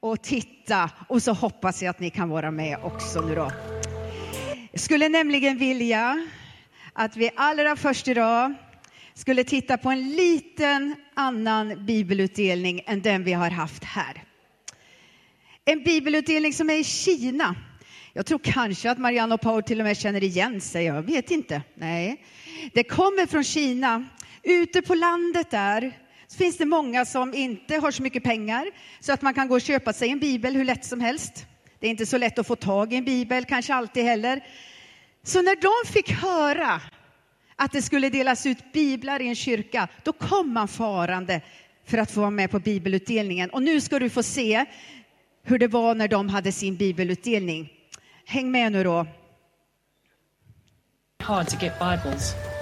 och 0.00 0.22
titta 0.22 0.90
och 1.08 1.22
så 1.22 1.32
hoppas 1.32 1.82
jag 1.82 1.90
att 1.90 2.00
ni 2.00 2.10
kan 2.10 2.28
vara 2.28 2.50
med 2.50 2.78
också 2.82 3.20
nu 3.20 3.34
då. 3.34 3.50
Jag 4.72 4.80
skulle 4.80 5.08
nämligen 5.08 5.58
vilja 5.58 6.26
att 6.92 7.16
vi 7.16 7.30
allra 7.36 7.76
först 7.76 8.08
idag 8.08 8.54
skulle 9.14 9.44
titta 9.44 9.78
på 9.78 9.90
en 9.90 10.10
liten 10.10 10.94
annan 11.14 11.86
bibelutdelning 11.86 12.80
än 12.86 13.02
den 13.02 13.24
vi 13.24 13.32
har 13.32 13.50
haft 13.50 13.84
här. 13.84 14.24
En 15.64 15.84
bibelutdelning 15.84 16.52
som 16.52 16.70
är 16.70 16.74
i 16.74 16.84
Kina. 16.84 17.54
Jag 18.12 18.26
tror 18.26 18.40
kanske 18.42 18.90
att 18.90 18.98
Marianne 18.98 19.34
och 19.34 19.40
Paul 19.40 19.62
till 19.62 19.80
och 19.80 19.86
med 19.86 19.96
känner 19.96 20.24
igen 20.24 20.60
sig, 20.60 20.84
jag 20.84 21.02
vet 21.02 21.30
inte. 21.30 21.62
Nej, 21.74 22.24
det 22.72 22.84
kommer 22.84 23.26
från 23.26 23.44
Kina. 23.44 24.04
Ute 24.42 24.82
på 24.82 24.94
landet 24.94 25.50
där 25.50 25.92
så 26.28 26.36
finns 26.36 26.56
det 26.56 26.64
många 26.64 27.04
som 27.04 27.34
inte 27.34 27.76
har 27.76 27.90
så 27.90 28.02
mycket 28.02 28.22
pengar 28.22 28.66
så 29.00 29.12
att 29.12 29.22
man 29.22 29.34
kan 29.34 29.48
gå 29.48 29.54
och 29.54 29.60
köpa 29.60 29.92
sig 29.92 30.10
en 30.10 30.18
bibel 30.18 30.54
hur 30.54 30.64
lätt 30.64 30.84
som 30.84 31.00
helst. 31.00 31.46
Det 31.78 31.86
är 31.86 31.90
inte 31.90 32.06
så 32.06 32.18
lätt 32.18 32.38
att 32.38 32.46
få 32.46 32.56
tag 32.56 32.92
i 32.92 32.96
en 32.96 33.04
bibel, 33.04 33.44
kanske 33.44 33.74
alltid 33.74 34.04
heller. 34.04 34.44
Så 35.22 35.42
när 35.42 35.56
de 35.56 35.92
fick 35.92 36.10
höra 36.10 36.80
att 37.56 37.72
det 37.72 37.82
skulle 37.82 38.10
delas 38.10 38.46
ut 38.46 38.72
biblar 38.72 39.22
i 39.22 39.28
en 39.28 39.34
kyrka, 39.34 39.88
då 40.02 40.12
kom 40.12 40.52
man 40.52 40.68
farande 40.68 41.40
för 41.86 41.98
att 41.98 42.10
få 42.10 42.20
vara 42.20 42.30
med 42.30 42.50
på 42.50 42.58
bibelutdelningen. 42.58 43.50
Och 43.50 43.62
nu 43.62 43.80
ska 43.80 43.98
du 43.98 44.10
få 44.10 44.22
se 44.22 44.64
hur 45.42 45.58
det 45.58 45.68
var 45.68 45.94
när 45.94 46.08
de 46.08 46.28
hade 46.28 46.52
sin 46.52 46.76
bibelutdelning. 46.76 47.72
Häng 48.24 48.50
med 48.50 48.72
nu 48.72 48.84
då. 48.84 49.06
Hard 51.20 51.48
to 51.48 51.56
get 51.60 51.78
Bibles. 51.78 52.57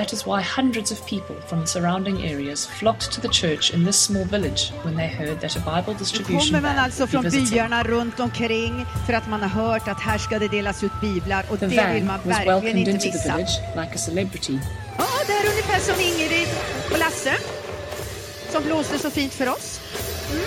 That 0.00 0.12
is 0.14 0.26
why 0.26 0.40
hundreds 0.40 0.92
of 0.92 1.06
people 1.06 1.36
from 1.46 1.60
the 1.60 1.66
surrounding 1.66 2.24
areas 2.24 2.66
flocked 2.66 3.12
to 3.12 3.20
the 3.20 3.28
church 3.28 3.74
in 3.74 3.84
this 3.84 3.98
small 4.00 4.24
village 4.24 4.72
when 4.82 4.96
they 4.96 5.08
heard 5.08 5.40
that 5.40 5.56
a 5.56 5.60
Bible 5.60 5.98
distribution 5.98 6.40
kommer 6.40 6.60
man 6.60 6.74
van 6.74 6.84
alltså 6.84 7.06
från 7.06 7.22
byarna 7.22 7.82
runt 7.82 8.20
omkring 8.20 8.86
för 9.06 9.12
att 9.12 9.28
man 9.28 9.42
har 9.42 9.48
hört 9.48 9.88
att 9.88 10.00
här 10.00 10.18
ska 10.18 10.38
det 10.38 10.48
delas 10.48 10.84
ut 10.84 11.00
biblar 11.00 11.44
och 11.50 11.58
The 11.58 11.66
det 11.66 11.92
vill 11.94 12.04
man 12.04 12.20
verkligen 12.24 12.78
inte 12.78 12.90
into 12.90 13.02
the 13.02 13.12
missa. 13.12 13.36
village 13.36 13.60
like 13.76 13.94
a 13.94 13.98
celebrity. 13.98 14.58
Ja, 14.98 15.04
det 15.26 15.32
är 15.32 15.50
ungefär 15.50 15.80
som 15.80 16.00
Ingrid 16.00 16.48
och 16.92 16.98
Lasse 16.98 17.34
som 18.52 18.64
blåste 18.64 18.98
så 18.98 19.10
fint 19.10 19.34
för 19.34 19.48
oss. 19.48 19.80
Mm. 20.32 20.44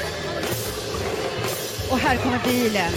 Och 1.91 1.99
här 1.99 2.17
kommer 2.17 2.39
bilen 2.45 2.91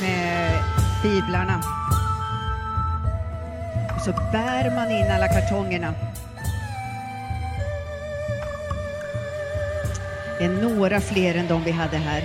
med 0.00 0.62
biblarna. 1.02 1.77
Och 3.98 4.04
så 4.04 4.12
bär 4.12 4.74
man 4.74 4.90
in 4.90 5.10
alla 5.10 5.28
kartongerna. 5.28 5.94
Det 10.38 10.44
är 10.44 10.48
några 10.48 11.00
fler 11.00 11.34
än 11.34 11.48
de 11.48 11.64
vi 11.64 11.70
hade 11.70 11.96
här. 11.96 12.24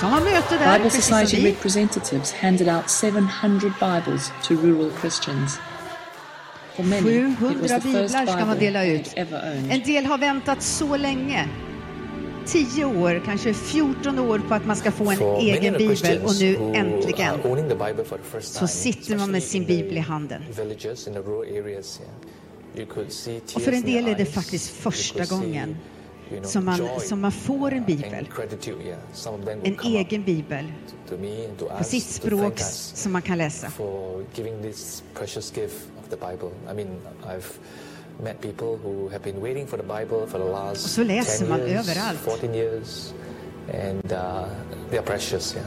Så 0.00 0.06
har 0.06 0.20
möte 0.20 0.58
där, 0.58 0.78
Bible 0.78 0.90
som 0.90 1.02
Society 1.02 1.36
vi. 1.36 1.50
representatives 1.50 2.32
handed 2.32 2.68
out 2.68 2.90
700 2.90 3.72
Bibles 3.80 4.32
to 4.42 4.54
rural 4.54 4.90
Christians. 5.00 5.58
For 6.76 6.82
many, 6.82 7.10
it 7.10 7.24
was 7.24 7.38
700 7.38 7.68
the 7.68 7.80
first 7.80 8.14
biblar 8.14 8.26
ska 8.26 8.46
man 8.46 8.58
dela 8.58 8.84
ut. 8.84 9.14
En 9.70 9.82
del 9.82 10.06
har 10.06 10.18
väntat 10.18 10.62
så 10.62 10.96
länge. 10.96 11.48
10 12.46 12.84
år, 12.84 13.22
kanske 13.24 13.54
14 13.54 14.18
år 14.18 14.38
på 14.48 14.54
att 14.54 14.66
man 14.66 14.76
ska 14.76 14.90
få 14.92 15.10
en 15.10 15.16
For 15.16 15.40
egen 15.40 15.74
bibel 15.74 16.20
och 16.24 16.34
nu 16.40 16.56
äntligen 16.74 17.34
så 18.40 18.66
sitter 18.66 19.16
man 19.16 19.30
med 19.30 19.42
sin 19.42 19.64
bibel 19.64 19.96
i 19.96 20.00
handen. 20.00 20.42
Villages, 20.56 21.08
areas, 21.08 22.00
yeah. 22.00 22.88
Och 23.54 23.62
för 23.62 23.72
en 23.72 23.82
del 23.82 24.08
är 24.08 24.14
det 24.14 24.26
faktiskt 24.26 24.70
första 24.70 25.24
see, 25.24 25.36
gången 25.36 25.76
you 26.30 26.40
know, 26.40 26.48
som 26.48 26.64
man, 26.64 26.80
som 27.00 27.20
man 27.20 27.32
får 27.32 27.72
en 27.72 27.84
bibel. 27.84 28.28
yeah. 28.84 28.98
En 29.62 29.78
egen 29.84 30.24
bibel 30.24 30.72
to 31.08 31.16
me 31.16 31.48
på 31.78 31.84
sitt 31.84 32.04
språk 32.04 32.58
som 32.94 33.12
man 33.12 33.22
kan 33.22 33.38
läsa. 33.38 33.72
For 38.18 38.26
giving 38.26 38.42
this 38.42 38.54
precious 38.54 38.62
gift 38.62 38.62
of 38.62 38.68
the 38.68 38.78
Bible. 38.78 38.78
I 38.78 38.78
mean, 38.78 38.78
I've 38.78 38.78
met 38.78 38.78
people 38.78 38.78
who 38.78 39.08
have 39.08 39.22
been 39.22 39.40
waiting 39.40 39.66
for 39.66 39.76
the 39.76 39.82
Bible 39.82 40.26
for 40.26 40.38
the 40.38 40.44
last 40.44 40.84
Och 40.84 40.90
så 40.90 41.04
läser 41.04 41.46
10 41.46 41.48
man 41.48 41.60
years, 41.60 41.88
överallt. 41.88 42.18
14 42.20 42.54
years, 42.54 43.14
and 43.72 44.12
uh, 44.12 44.46
they 44.90 44.98
are 44.98 45.06
precious, 45.06 45.54
yeah. 45.54 45.66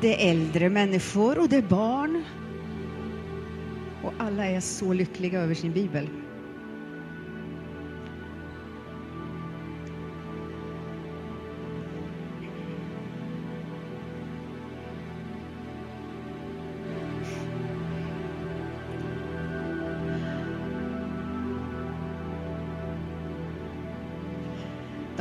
Det 0.00 0.28
är 0.28 0.30
äldre 0.30 0.68
människor 0.68 1.38
och 1.38 1.48
det 1.48 1.56
är 1.56 1.62
barn. 1.62 2.24
Och 4.04 4.12
alla 4.18 4.46
är 4.46 4.60
så 4.60 4.92
lyckliga 4.92 5.40
över 5.40 5.54
sin 5.54 5.72
bibel. 5.72 6.08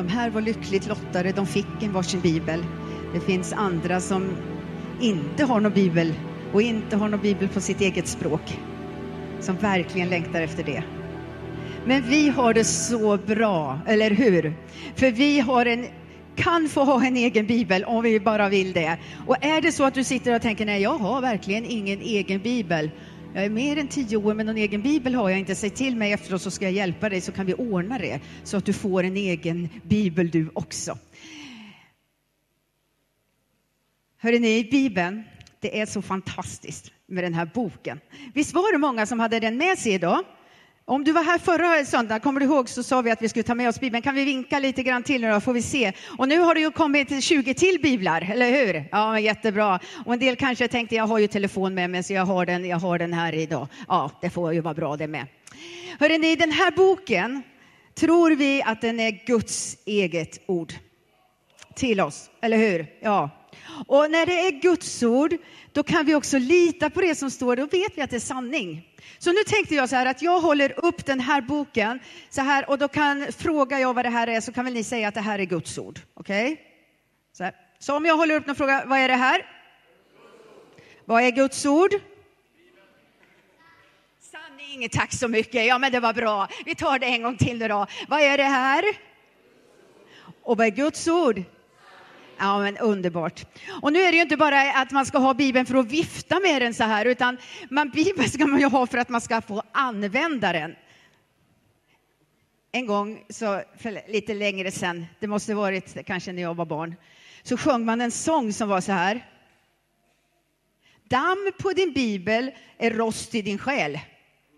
De 0.07 0.13
här 0.13 0.29
var 0.29 0.41
lyckligt 0.41 0.87
lottade, 0.87 1.31
de 1.31 1.45
fick 1.45 1.83
en 1.83 1.93
varsin 1.93 2.21
bibel. 2.21 2.63
Det 3.13 3.19
finns 3.19 3.53
andra 3.53 3.99
som 3.99 4.37
inte 5.01 5.43
har 5.43 5.59
någon 5.59 5.73
bibel 5.73 6.13
och 6.53 6.61
inte 6.61 6.95
har 6.95 7.09
någon 7.09 7.21
bibel 7.21 7.47
på 7.47 7.61
sitt 7.61 7.81
eget 7.81 8.07
språk. 8.07 8.59
Som 9.39 9.55
verkligen 9.55 10.09
längtar 10.09 10.41
efter 10.41 10.63
det. 10.63 10.83
Men 11.85 12.03
vi 12.09 12.29
har 12.29 12.53
det 12.53 12.63
så 12.63 13.17
bra, 13.17 13.79
eller 13.87 14.11
hur? 14.11 14.53
För 14.95 15.11
vi 15.11 15.39
har 15.39 15.65
en, 15.65 15.87
kan 16.35 16.69
få 16.69 16.83
ha 16.83 17.05
en 17.05 17.17
egen 17.17 17.47
bibel 17.47 17.83
om 17.83 18.03
vi 18.03 18.19
bara 18.19 18.49
vill 18.49 18.73
det. 18.73 18.97
Och 19.27 19.45
är 19.45 19.61
det 19.61 19.71
så 19.71 19.83
att 19.83 19.93
du 19.93 20.03
sitter 20.03 20.35
och 20.35 20.41
tänker, 20.41 20.65
nej 20.65 20.81
jag 20.81 20.97
har 20.97 21.21
verkligen 21.21 21.65
ingen 21.65 22.01
egen 22.01 22.39
bibel. 22.39 22.91
Jag 23.33 23.45
är 23.45 23.49
mer 23.49 23.77
än 23.77 23.87
tio 23.87 24.17
år, 24.17 24.33
men 24.33 24.45
någon 24.45 24.57
egen 24.57 24.81
bibel 24.81 25.15
har 25.15 25.29
jag 25.29 25.39
inte. 25.39 25.55
Säg 25.55 25.69
till 25.69 25.95
mig 25.95 26.11
efteråt 26.11 26.41
så 26.41 26.51
ska 26.51 26.65
jag 26.65 26.71
hjälpa 26.71 27.09
dig 27.09 27.21
så 27.21 27.31
kan 27.31 27.45
vi 27.45 27.53
ordna 27.53 27.97
det. 27.97 28.19
Så 28.43 28.57
att 28.57 28.65
du 28.65 28.73
får 28.73 29.03
en 29.03 29.17
egen 29.17 29.69
bibel 29.83 30.29
du 30.29 30.49
också. 30.53 30.97
Hörrni, 34.17 34.39
ni, 34.39 34.63
Bibeln, 34.63 35.23
det 35.59 35.79
är 35.79 35.85
så 35.85 36.01
fantastiskt 36.01 36.91
med 37.05 37.23
den 37.23 37.33
här 37.33 37.49
boken. 37.53 37.99
Visst 38.33 38.53
var 38.53 38.71
det 38.71 38.77
många 38.77 39.05
som 39.05 39.19
hade 39.19 39.39
den 39.39 39.57
med 39.57 39.77
sig 39.77 39.93
idag? 39.93 40.23
Om 40.89 41.03
du 41.03 41.11
var 41.11 41.23
här 41.23 41.37
förra 41.37 41.85
söndagen, 41.85 42.19
kommer 42.19 42.39
du 42.39 42.45
ihåg, 42.45 42.69
så 42.69 42.83
sa 42.83 43.01
vi 43.01 43.11
att 43.11 43.21
vi 43.21 43.29
skulle 43.29 43.43
ta 43.43 43.55
med 43.55 43.69
oss 43.69 43.79
Bibeln. 43.79 44.01
Kan 44.01 44.15
vi 44.15 44.23
vinka 44.23 44.59
lite 44.59 44.83
grann 44.83 45.03
till 45.03 45.21
nu 45.21 45.31
då, 45.31 45.39
får 45.39 45.53
vi 45.53 45.61
se. 45.61 45.91
Och 46.17 46.27
nu 46.27 46.39
har 46.39 46.55
det 46.55 46.61
ju 46.61 46.71
kommit 46.71 47.23
20 47.23 47.53
till 47.53 47.79
biblar, 47.81 48.29
eller 48.31 48.51
hur? 48.51 48.83
Ja, 48.91 49.11
men 49.11 49.23
jättebra. 49.23 49.79
Och 50.05 50.13
en 50.13 50.19
del 50.19 50.35
kanske 50.35 50.67
tänkte, 50.67 50.95
jag 50.95 51.07
har 51.07 51.19
ju 51.19 51.27
telefon 51.27 51.73
med 51.73 51.89
mig, 51.89 52.03
så 52.03 52.13
jag 52.13 52.25
har 52.25 52.45
den, 52.45 52.65
jag 52.65 52.77
har 52.77 52.99
den 52.99 53.13
här 53.13 53.35
idag. 53.35 53.67
Ja, 53.87 54.11
det 54.21 54.29
får 54.29 54.53
ju 54.53 54.61
vara 54.61 54.73
bra 54.73 54.97
det 54.97 55.07
med. 55.07 55.25
Hörrni, 55.99 56.35
den 56.35 56.51
här 56.51 56.71
boken 56.71 57.43
tror 57.95 58.31
vi 58.31 58.63
att 58.63 58.81
den 58.81 58.99
är 58.99 59.25
Guds 59.25 59.77
eget 59.85 60.41
ord 60.45 60.73
till 61.75 62.01
oss, 62.01 62.29
eller 62.41 62.57
hur? 62.57 62.87
Ja. 63.01 63.29
Och 63.87 64.11
när 64.11 64.25
det 64.25 64.47
är 64.47 64.51
Guds 64.51 65.03
ord, 65.03 65.35
då 65.71 65.83
kan 65.83 66.05
vi 66.05 66.15
också 66.15 66.37
lita 66.37 66.89
på 66.89 67.01
det 67.01 67.15
som 67.15 67.31
står, 67.31 67.55
då 67.55 67.65
vet 67.65 67.97
vi 67.97 68.01
att 68.01 68.09
det 68.09 68.15
är 68.15 68.19
sanning. 68.19 68.87
Så 69.17 69.31
nu 69.31 69.43
tänkte 69.43 69.75
jag 69.75 69.89
så 69.89 69.95
här 69.95 70.05
att 70.05 70.21
jag 70.21 70.39
håller 70.39 70.85
upp 70.85 71.05
den 71.05 71.19
här 71.19 71.41
boken 71.41 71.99
så 72.29 72.41
här 72.41 72.69
och 72.69 72.77
då 72.77 72.87
kan, 72.87 73.31
fråga 73.31 73.79
jag 73.79 73.93
vad 73.93 74.05
det 74.05 74.09
här 74.09 74.27
är 74.27 74.41
så 74.41 74.51
kan 74.51 74.65
väl 74.65 74.73
ni 74.73 74.83
säga 74.83 75.07
att 75.07 75.13
det 75.13 75.21
här 75.21 75.39
är 75.39 75.43
Guds 75.43 75.77
ord. 75.77 75.99
Okej? 76.13 76.61
Så, 77.33 77.43
här. 77.43 77.53
så 77.79 77.95
om 77.97 78.05
jag 78.05 78.17
håller 78.17 78.35
upp 78.35 78.43
den 78.43 78.51
och 78.51 78.57
frågar, 78.57 78.85
vad 78.85 78.99
är 78.99 79.07
det 79.07 79.15
här? 79.15 79.45
Vad 81.05 81.23
är 81.23 81.31
Guds 81.31 81.65
ord? 81.65 81.91
Sanning, 84.19 84.89
tack 84.89 85.13
så 85.13 85.27
mycket. 85.27 85.65
Ja, 85.65 85.77
men 85.77 85.91
det 85.91 85.99
var 85.99 86.13
bra. 86.13 86.47
Vi 86.65 86.75
tar 86.75 86.99
det 86.99 87.05
en 87.05 87.23
gång 87.23 87.37
till 87.37 87.57
nu 87.57 87.67
då. 87.67 87.87
Vad 88.07 88.21
är 88.21 88.37
det 88.37 88.43
här? 88.43 88.83
Och 90.41 90.57
vad 90.57 90.67
är 90.67 90.71
Guds 90.71 91.07
ord? 91.07 91.43
Ja, 92.39 92.59
men 92.59 92.77
underbart. 92.77 93.45
Och 93.81 93.93
nu 93.93 93.99
är 93.99 94.11
det 94.11 94.15
ju 94.15 94.21
inte 94.21 94.37
bara 94.37 94.71
att 94.73 94.91
man 94.91 95.05
ska 95.05 95.17
ha 95.17 95.33
Bibeln 95.33 95.65
för 95.65 95.75
att 95.75 95.91
vifta 95.91 96.39
med 96.39 96.61
den 96.61 96.73
så 96.73 96.83
här, 96.83 97.05
utan 97.05 97.37
man, 97.69 97.89
Bibeln 97.89 98.29
ska 98.29 98.47
man 98.47 98.59
ju 98.59 98.65
ha 98.65 98.87
för 98.87 98.97
att 98.97 99.09
man 99.09 99.21
ska 99.21 99.41
få 99.41 99.63
använda 99.71 100.53
den. 100.53 100.75
En 102.71 102.85
gång, 102.85 103.23
så, 103.29 103.61
för 103.77 104.11
lite 104.11 104.33
längre 104.33 104.71
sen, 104.71 105.05
det 105.19 105.27
måste 105.27 105.53
varit 105.53 106.05
kanske 106.05 106.31
när 106.31 106.41
jag 106.41 106.55
var 106.55 106.65
barn, 106.65 106.95
så 107.43 107.57
sjöng 107.57 107.85
man 107.85 108.01
en 108.01 108.11
sång 108.11 108.53
som 108.53 108.69
var 108.69 108.81
så 108.81 108.91
här. 108.91 109.25
Damm 111.03 111.51
på 111.59 111.73
din 111.73 111.93
bibel 111.93 112.51
är 112.77 112.91
rost 112.91 113.35
i 113.35 113.41
din 113.41 113.57
själ. 113.57 113.99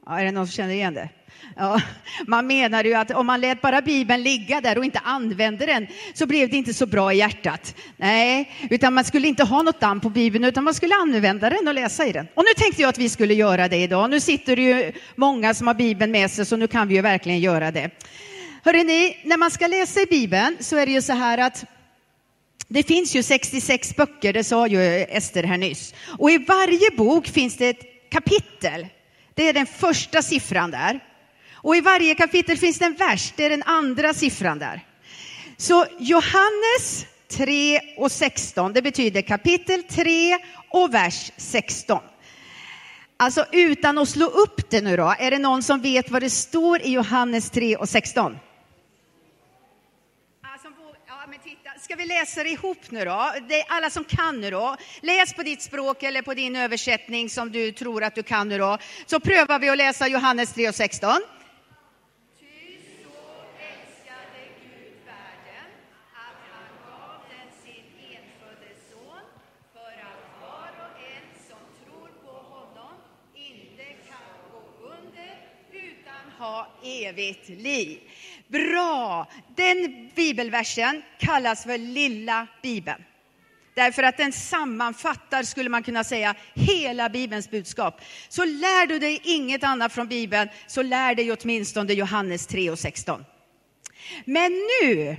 Ja, 0.06 0.20
är 0.20 0.26
det 0.26 0.32
någon 0.32 0.48
som 0.48 0.52
känner 0.52 0.74
igen 0.74 0.94
det? 0.94 1.10
Ja, 1.56 1.82
man 2.28 2.48
menar 2.48 2.84
ju 2.84 2.94
att 2.94 3.12
om 3.12 3.28
man 3.28 3.42
lät 3.42 3.62
bara 3.62 3.82
Bibeln 3.82 4.24
ligga 4.24 4.62
där 4.62 4.78
och 4.78 4.86
inte 4.86 5.00
använde 5.00 5.66
den 5.66 5.88
så 6.14 6.26
blev 6.26 6.50
det 6.50 6.58
inte 6.58 6.74
så 6.74 6.86
bra 6.86 7.14
i 7.14 7.18
hjärtat. 7.18 7.76
Nej, 7.98 8.52
utan 8.70 8.94
man 8.94 9.04
skulle 9.04 9.28
inte 9.28 9.44
ha 9.44 9.62
något 9.62 9.80
damm 9.80 10.00
på 10.00 10.10
Bibeln 10.10 10.46
utan 10.46 10.64
man 10.64 10.74
skulle 10.74 10.96
använda 10.96 11.50
den 11.50 11.68
och 11.68 11.74
läsa 11.74 12.06
i 12.06 12.12
den. 12.12 12.28
Och 12.34 12.44
nu 12.44 12.64
tänkte 12.64 12.82
jag 12.82 12.90
att 12.90 12.98
vi 12.98 13.10
skulle 13.10 13.34
göra 13.34 13.68
det 13.68 13.78
idag. 13.78 14.10
Nu 14.10 14.20
sitter 14.20 14.56
det 14.56 14.62
ju 14.62 14.92
många 15.16 15.54
som 15.54 15.68
har 15.68 15.74
Bibeln 15.74 16.12
med 16.12 16.32
sig 16.32 16.46
så 16.46 16.56
nu 16.56 16.68
kan 16.68 16.88
vi 16.88 16.96
ju 16.96 17.02
verkligen 17.02 17.40
göra 17.40 17.72
det. 17.72 17.90
Hörrni, 18.64 19.18
när 19.24 19.38
man 19.38 19.52
ska 19.52 19.68
läsa 19.68 20.02
i 20.02 20.06
Bibeln 20.06 20.58
så 20.60 20.78
är 20.78 20.86
det 20.86 20.92
ju 20.92 21.02
så 21.02 21.14
här 21.14 21.38
att 21.38 21.66
det 22.68 22.84
finns 22.84 23.16
ju 23.16 23.24
66 23.24 23.96
böcker, 23.96 24.34
det 24.34 24.44
sa 24.44 24.68
ju 24.68 24.82
Ester 25.10 25.44
här 25.44 25.58
nyss. 25.58 25.94
Och 26.18 26.32
i 26.32 26.38
varje 26.38 26.92
bok 26.98 27.28
finns 27.28 27.58
det 27.58 27.70
ett 27.70 28.10
kapitel. 28.10 28.88
Det 29.34 29.50
är 29.50 29.54
den 29.54 29.66
första 29.66 30.22
siffran 30.22 30.72
där. 30.72 31.00
Och 31.62 31.76
i 31.76 31.82
varje 31.82 32.16
kapitel 32.16 32.58
finns 32.58 32.80
det 32.80 32.86
en 32.86 32.96
vers, 32.96 33.34
det 33.36 33.46
är 33.46 33.50
den 33.50 33.64
andra 33.64 34.14
siffran 34.14 34.60
där. 34.60 34.86
Så 35.58 35.86
Johannes 36.00 37.06
3 37.28 37.80
och 37.98 38.12
16, 38.12 38.74
det 38.74 38.82
betyder 38.82 39.22
kapitel 39.22 39.84
3 39.84 40.38
och 40.70 40.94
vers 40.94 41.32
16. 41.38 42.00
Alltså 43.18 43.46
utan 43.52 43.98
att 43.98 44.10
slå 44.10 44.26
upp 44.26 44.70
det 44.70 44.82
nu 44.82 44.98
då, 44.98 45.16
är 45.20 45.32
det 45.32 45.40
någon 45.40 45.64
som 45.64 45.82
vet 45.82 46.12
vad 46.12 46.22
det 46.22 46.30
står 46.30 46.82
i 46.82 46.92
Johannes 46.92 47.50
3 47.50 47.76
och 47.76 47.90
16? 47.90 48.38
Ska 51.82 51.96
vi 51.96 52.06
läsa 52.06 52.44
det 52.44 52.50
ihop 52.50 52.78
nu 52.90 53.06
då? 53.06 53.34
Det 53.50 53.62
är 53.62 53.66
alla 53.70 53.90
som 53.90 54.04
kan 54.04 54.42
nu 54.42 54.52
då. 54.52 54.76
Läs 55.02 55.34
på 55.34 55.44
ditt 55.44 55.62
språk 55.62 56.04
eller 56.04 56.22
på 56.22 56.34
din 56.34 56.56
översättning 56.56 57.30
som 57.30 57.52
du 57.52 57.72
tror 57.72 58.04
att 58.04 58.16
du 58.16 58.24
kan 58.24 58.50
nu 58.50 58.58
då. 58.58 58.78
Så 59.06 59.20
prövar 59.20 59.60
vi 59.60 59.70
att 59.70 59.78
läsa 59.78 60.08
Johannes 60.08 60.54
3 60.54 60.70
och 60.70 60.76
16. 60.76 61.22
Ha 76.50 76.68
evigt 76.84 77.50
liv. 77.50 78.00
Bra! 78.48 79.28
Den 79.56 80.10
bibelversen 80.16 81.02
kallas 81.20 81.64
för 81.64 81.78
lilla 81.78 82.48
bibeln. 82.62 83.04
Därför 83.74 84.04
att 84.04 84.18
den 84.18 84.32
sammanfattar, 84.32 85.44
skulle 85.44 85.70
man 85.70 85.84
kunna 85.84 86.04
säga, 86.04 86.36
hela 86.54 87.10
Bibelns 87.10 87.52
budskap. 87.52 88.02
Så 88.30 88.46
lär 88.46 88.88
du 88.88 89.00
dig 89.00 89.22
inget 89.24 89.64
annat 89.64 89.94
från 89.94 90.08
Bibeln, 90.08 90.50
så 90.68 90.82
lär 90.82 91.16
dig 91.16 91.32
åtminstone 91.32 91.94
Johannes 91.94 92.48
3 92.48 92.70
och 92.70 92.80
16. 92.80 93.26
Men 94.26 94.52
nu, 94.52 95.18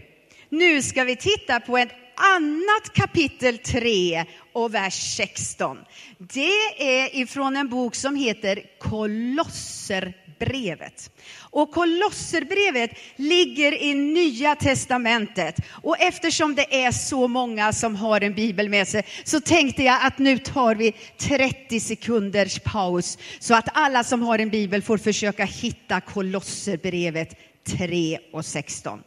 nu 0.48 0.82
ska 0.82 1.04
vi 1.04 1.16
titta 1.16 1.60
på 1.60 1.78
ett 1.78 1.92
annat 2.14 2.92
kapitel 2.94 3.58
3 3.58 4.24
och 4.52 4.74
vers 4.74 5.16
16. 5.16 5.78
Det 6.18 6.62
är 6.78 7.16
ifrån 7.16 7.56
en 7.56 7.68
bok 7.68 7.94
som 7.94 8.16
heter 8.16 8.62
Kolosser 8.78 10.14
brevet. 10.40 11.10
Och 11.40 11.70
Kolosserbrevet 11.70 12.90
ligger 13.16 13.82
i 13.82 13.94
Nya 13.94 14.54
Testamentet. 14.54 15.56
Och 15.82 16.00
eftersom 16.00 16.54
det 16.54 16.84
är 16.84 16.92
så 16.92 17.28
många 17.28 17.72
som 17.72 17.96
har 17.96 18.20
en 18.20 18.34
bibel 18.34 18.68
med 18.68 18.88
sig 18.88 19.06
så 19.24 19.40
tänkte 19.40 19.82
jag 19.82 19.98
att 20.02 20.18
nu 20.18 20.38
tar 20.38 20.74
vi 20.74 20.92
30 21.18 21.80
sekunders 21.80 22.58
paus 22.58 23.18
så 23.38 23.54
att 23.54 23.68
alla 23.72 24.04
som 24.04 24.22
har 24.22 24.38
en 24.38 24.50
bibel 24.50 24.82
får 24.82 24.98
försöka 24.98 25.44
hitta 25.44 26.00
Kolosserbrevet 26.00 27.36
3 27.64 28.18
och 28.32 28.44
16. 28.44 29.02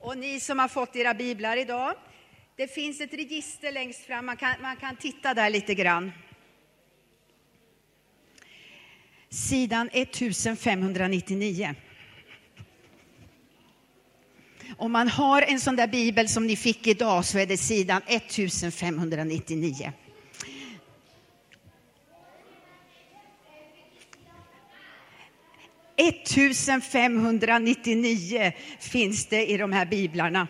Och 0.00 0.18
ni 0.18 0.40
som 0.40 0.58
har 0.58 0.68
fått 0.68 0.96
era 0.96 1.14
biblar 1.14 1.56
idag, 1.56 1.94
det 2.56 2.74
finns 2.74 3.00
ett 3.00 3.14
register 3.14 3.72
längst 3.72 4.06
fram, 4.06 4.26
man 4.26 4.36
kan, 4.36 4.54
man 4.62 4.76
kan 4.76 4.96
titta 4.96 5.34
där 5.34 5.50
lite 5.50 5.74
grann. 5.74 6.12
Sidan 9.32 9.88
1599. 9.92 11.74
Om 14.76 14.92
man 14.92 15.08
har 15.08 15.42
en 15.42 15.60
sån 15.60 15.76
där 15.76 15.86
bibel 15.86 16.28
som 16.28 16.46
ni 16.46 16.56
fick 16.56 16.86
idag 16.86 17.24
så 17.24 17.38
är 17.38 17.46
det 17.46 17.56
sidan 17.56 18.02
1599. 18.06 19.92
–1599 25.96 28.52
finns 28.78 29.26
det 29.26 29.50
i 29.50 29.56
de 29.56 29.72
här 29.72 29.86
biblarna. 29.86 30.48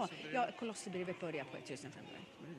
Jaha, 0.00 0.08
ja, 0.34 0.48
Kolosserbrevet 0.58 1.20
börjar 1.20 1.44
på 1.44 1.56
1500. 1.56 2.10
Mm. 2.42 2.54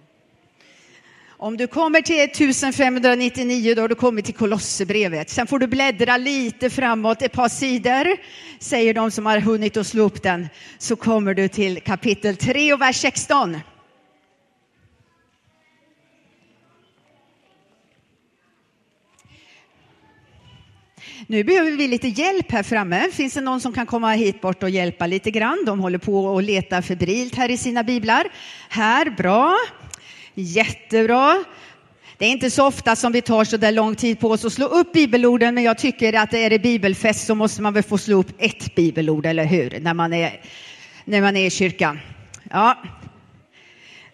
Om 1.37 1.57
du 1.57 1.67
kommer 1.67 2.01
till 2.01 2.23
1599 2.23 3.75
då 3.75 3.81
har 3.81 3.89
du 3.89 3.95
kommit 3.95 4.25
till 4.25 4.33
Kolosserbrevet. 4.35 5.29
Sen 5.29 5.47
får 5.47 5.59
du 5.59 5.67
bläddra 5.67 6.17
lite 6.17 6.69
framåt 6.69 7.21
ett 7.21 7.31
par 7.31 7.49
sidor, 7.49 8.17
säger 8.59 8.93
de 8.93 9.11
som 9.11 9.25
har 9.25 9.39
hunnit 9.39 9.77
att 9.77 9.87
slå 9.87 10.03
upp 10.03 10.23
den. 10.23 10.49
Så 10.77 10.95
kommer 10.95 11.33
du 11.33 11.47
till 11.47 11.81
kapitel 11.81 12.37
3 12.37 12.73
och 12.73 12.81
vers 12.81 12.95
16. 12.95 13.57
Nu 21.31 21.43
behöver 21.43 21.71
vi 21.71 21.87
lite 21.87 22.07
hjälp 22.07 22.51
här 22.51 22.63
framme. 22.63 23.09
Finns 23.11 23.33
det 23.33 23.41
någon 23.41 23.61
som 23.61 23.73
kan 23.73 23.85
komma 23.85 24.11
hit 24.11 24.41
bort 24.41 24.63
och 24.63 24.69
hjälpa 24.69 25.07
lite 25.07 25.31
grann? 25.31 25.63
De 25.65 25.79
håller 25.79 25.97
på 25.97 26.25
och 26.25 26.43
letar 26.43 26.81
febrilt 26.81 27.35
här 27.35 27.51
i 27.51 27.57
sina 27.57 27.83
biblar. 27.83 28.27
Här, 28.69 29.09
bra. 29.09 29.57
Jättebra. 30.33 31.43
Det 32.17 32.25
är 32.25 32.29
inte 32.29 32.49
så 32.49 32.67
ofta 32.67 32.95
som 32.95 33.11
vi 33.11 33.21
tar 33.21 33.43
så 33.43 33.57
där 33.57 33.71
lång 33.71 33.95
tid 33.95 34.19
på 34.19 34.29
oss 34.29 34.45
att 34.45 34.53
slå 34.53 34.65
upp 34.65 34.93
bibelorden, 34.93 35.55
men 35.55 35.63
jag 35.63 35.77
tycker 35.77 36.13
att 36.13 36.33
är 36.33 36.49
det 36.49 36.59
bibelfest 36.59 37.25
så 37.25 37.35
måste 37.35 37.61
man 37.61 37.73
väl 37.73 37.83
få 37.83 37.97
slå 37.97 38.17
upp 38.17 38.31
ett 38.37 38.75
bibelord, 38.75 39.25
eller 39.25 39.45
hur? 39.45 39.79
När 39.79 39.93
man 39.93 40.13
är, 40.13 40.41
när 41.05 41.21
man 41.21 41.37
är 41.37 41.45
i 41.45 41.49
kyrkan. 41.49 41.99
Ja. 42.49 42.77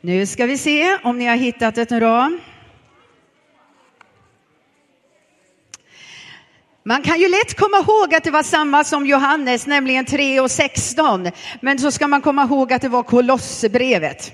Nu 0.02 0.25
ska 0.25 0.46
vi 0.46 0.58
se 0.58 0.98
om 1.04 1.20
ni 1.20 1.25
har 1.25 1.36
hittat 1.36 1.78
ett 1.78 1.92
ram. 1.92 2.40
Man 6.88 7.01
kan 7.01 7.19
ju 7.19 7.30
lätt 7.30 7.57
komma 7.57 7.78
ihåg 7.78 8.16
att 8.16 8.24
det 8.24 8.31
var 8.31 8.44
samma 8.44 8.84
som 8.84 9.06
Johannes, 9.06 9.68
nämligen 9.68 10.06
3 10.06 10.39
och 10.39 10.51
16. 10.51 11.30
Men 11.62 11.79
så 11.79 11.91
ska 11.91 12.08
man 12.08 12.22
komma 12.22 12.44
ihåg 12.44 12.74
att 12.74 12.82
det 12.82 12.89
var 12.89 13.03
Kolosserbrevet. 13.03 14.32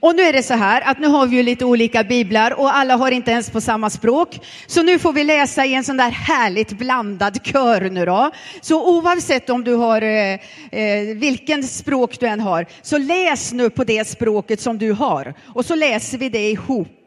Och 0.00 0.16
nu 0.16 0.22
är 0.22 0.32
det 0.32 0.42
så 0.42 0.54
här 0.54 0.80
att 0.80 0.98
nu 0.98 1.06
har 1.06 1.26
vi 1.26 1.36
ju 1.36 1.42
lite 1.42 1.64
olika 1.64 2.04
biblar 2.04 2.60
och 2.60 2.76
alla 2.76 2.96
har 2.96 3.10
inte 3.10 3.30
ens 3.30 3.50
på 3.50 3.60
samma 3.60 3.90
språk. 3.90 4.40
Så 4.66 4.82
nu 4.82 4.98
får 4.98 5.12
vi 5.12 5.24
läsa 5.24 5.66
i 5.66 5.74
en 5.74 5.84
sån 5.84 5.96
där 5.96 6.10
härligt 6.10 6.72
blandad 6.78 7.38
kör 7.44 7.80
nu 7.80 8.04
då. 8.04 8.30
Så 8.60 8.98
oavsett 8.98 9.50
om 9.50 9.64
du 9.64 9.74
har 9.74 10.02
eh, 10.02 10.38
eh, 10.72 11.16
vilken 11.16 11.62
språk 11.62 12.20
du 12.20 12.26
än 12.26 12.40
har, 12.40 12.66
så 12.82 12.98
läs 12.98 13.52
nu 13.52 13.70
på 13.70 13.84
det 13.84 14.08
språket 14.08 14.60
som 14.60 14.78
du 14.78 14.92
har. 14.92 15.34
Och 15.54 15.64
så 15.64 15.74
läser 15.74 16.18
vi 16.18 16.28
det 16.28 16.50
ihop. 16.50 17.03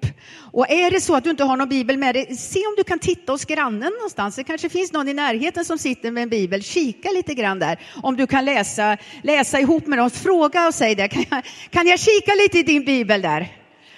Och 0.51 0.69
är 0.69 0.91
det 0.91 1.01
så 1.01 1.15
att 1.15 1.23
du 1.23 1.29
inte 1.29 1.43
har 1.43 1.57
någon 1.57 1.69
bibel 1.69 1.97
med 1.97 2.15
dig, 2.15 2.35
se 2.35 2.59
om 2.59 2.73
du 2.77 2.83
kan 2.83 2.99
titta 2.99 3.31
hos 3.31 3.45
grannen 3.45 3.93
någonstans. 3.93 4.35
Det 4.35 4.43
kanske 4.43 4.69
finns 4.69 4.93
någon 4.93 5.07
i 5.07 5.13
närheten 5.13 5.65
som 5.65 5.77
sitter 5.77 6.11
med 6.11 6.23
en 6.23 6.29
bibel. 6.29 6.63
Kika 6.63 7.11
lite 7.11 7.33
grann 7.33 7.59
där. 7.59 7.79
Om 8.03 8.17
du 8.17 8.27
kan 8.27 8.45
läsa, 8.45 8.97
läsa 9.23 9.59
ihop 9.59 9.87
med 9.87 9.99
dem. 9.99 10.09
Fråga 10.09 10.67
och 10.67 10.73
säg 10.73 10.95
det. 10.95 11.07
Kan 11.07 11.25
jag, 11.29 11.41
kan 11.69 11.87
jag 11.87 11.99
kika 11.99 12.31
lite 12.35 12.59
i 12.59 12.63
din 12.63 12.85
bibel 12.85 13.21
där? 13.21 13.47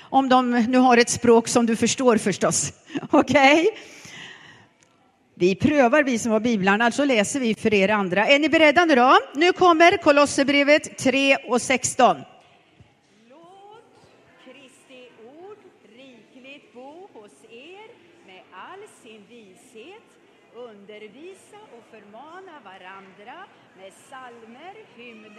Om 0.02 0.30
de 0.30 0.52
nu 0.52 0.78
har 0.78 0.98
ett 0.98 1.10
språk 1.10 1.48
som 1.48 1.66
du 1.66 1.76
förstår 1.76 2.18
förstås. 2.18 2.74
Okej? 3.12 3.62
Okay? 3.62 3.72
Vi 5.36 5.56
prövar, 5.56 6.04
vi 6.04 6.20
som 6.20 6.32
har 6.32 6.40
biblarna, 6.40 6.92
så 6.92 7.06
läser 7.06 7.40
vi 7.40 7.56
för 7.56 7.74
er 7.74 7.90
andra. 7.90 8.28
Är 8.28 8.40
ni 8.40 8.50
beredda 8.50 8.86
nu 8.86 8.96
då? 8.96 9.18
Nu 9.36 9.52
kommer 9.54 9.98
Kolosserbrevet 9.98 10.98
3 10.98 11.36
och 11.36 11.62
16. 11.62 12.18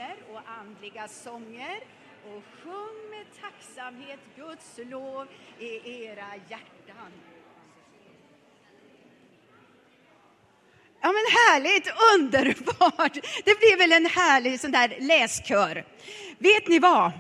Hymner 0.01 0.17
och 0.33 0.41
andliga 0.61 1.09
sånger 1.09 1.81
och 2.25 2.43
sjung 2.63 3.11
med 3.11 3.27
tacksamhet 3.41 4.21
Guds 4.37 4.91
lov 4.91 5.27
i 5.59 6.05
era 6.05 6.35
hjärtan. 6.49 7.13
Ja 11.03 11.13
men 11.13 11.25
härligt, 11.33 11.93
underbart! 12.17 13.15
Det 13.45 13.59
blir 13.59 13.79
väl 13.79 13.93
en 13.93 14.07
härlig 14.07 14.61
sån 14.61 14.73
där 14.73 14.97
läskör. 15.01 15.85
Vet 16.39 16.69
ni 16.69 16.79
vad? 16.79 17.13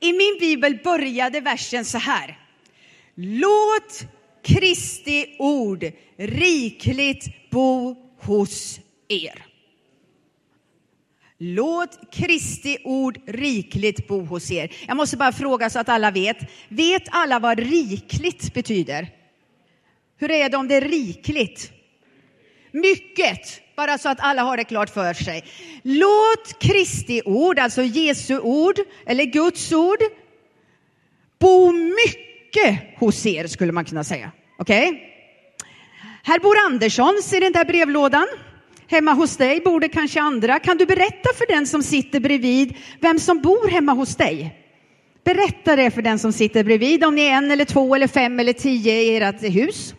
I 0.00 0.12
min 0.12 0.38
bibel 0.40 0.78
började 0.84 1.40
versen 1.40 1.84
så 1.84 1.98
här. 1.98 2.38
Låt 3.14 4.02
Kristi 4.42 5.36
ord 5.38 5.84
rikligt 6.16 7.50
bo 7.50 7.96
hos 8.18 8.80
er. 9.08 9.49
Låt 11.42 12.12
Kristi 12.12 12.78
ord 12.84 13.18
rikligt 13.26 14.08
bo 14.08 14.24
hos 14.24 14.50
er. 14.50 14.72
Jag 14.86 14.96
måste 14.96 15.16
bara 15.16 15.32
fråga 15.32 15.70
så 15.70 15.78
att 15.78 15.88
alla 15.88 16.10
vet. 16.10 16.36
Vet 16.68 17.02
alla 17.10 17.38
vad 17.38 17.58
rikligt 17.58 18.54
betyder? 18.54 19.08
Hur 20.18 20.30
är 20.30 20.48
det 20.48 20.56
om 20.56 20.68
det 20.68 20.74
är 20.74 20.80
rikligt? 20.80 21.72
Mycket, 22.70 23.60
bara 23.76 23.98
så 23.98 24.08
att 24.08 24.20
alla 24.20 24.42
har 24.42 24.56
det 24.56 24.64
klart 24.64 24.90
för 24.90 25.14
sig. 25.14 25.44
Låt 25.82 26.58
Kristi 26.60 27.22
ord, 27.24 27.58
alltså 27.58 27.82
Jesu 27.82 28.38
ord, 28.38 28.76
eller 29.06 29.24
Guds 29.24 29.72
ord, 29.72 29.98
bo 31.38 31.72
mycket 31.72 32.98
hos 32.98 33.26
er, 33.26 33.46
skulle 33.46 33.72
man 33.72 33.84
kunna 33.84 34.04
säga. 34.04 34.32
Okej? 34.58 34.88
Okay? 34.88 35.00
Här 36.22 36.38
bor 36.38 36.56
Andersson, 36.66 37.20
ser 37.22 37.40
den 37.40 37.52
där 37.52 37.64
brevlådan. 37.64 38.26
Hemma 38.90 39.12
hos 39.12 39.36
dig 39.36 39.60
bor 39.60 39.80
det 39.80 39.88
kanske 39.88 40.20
andra. 40.20 40.58
Kan 40.58 40.76
du 40.76 40.86
berätta 40.86 41.28
för 41.38 41.52
den 41.52 41.66
som 41.66 41.82
sitter 41.82 42.20
bredvid 42.20 42.74
vem 43.00 43.18
som 43.18 43.40
bor 43.40 43.68
hemma 43.68 43.92
hos 43.92 44.16
dig? 44.16 44.56
Berätta 45.24 45.76
det 45.76 45.90
för 45.90 46.02
den 46.02 46.18
som 46.18 46.32
sitter 46.32 46.64
bredvid, 46.64 47.04
om 47.04 47.14
ni 47.14 47.22
är 47.22 47.32
en 47.32 47.50
eller 47.50 47.64
två 47.64 47.94
eller 47.94 48.06
fem 48.06 48.40
eller 48.40 48.52
tio 48.52 48.92
i 48.92 49.16
ert 49.16 49.42
hus. 49.42 49.94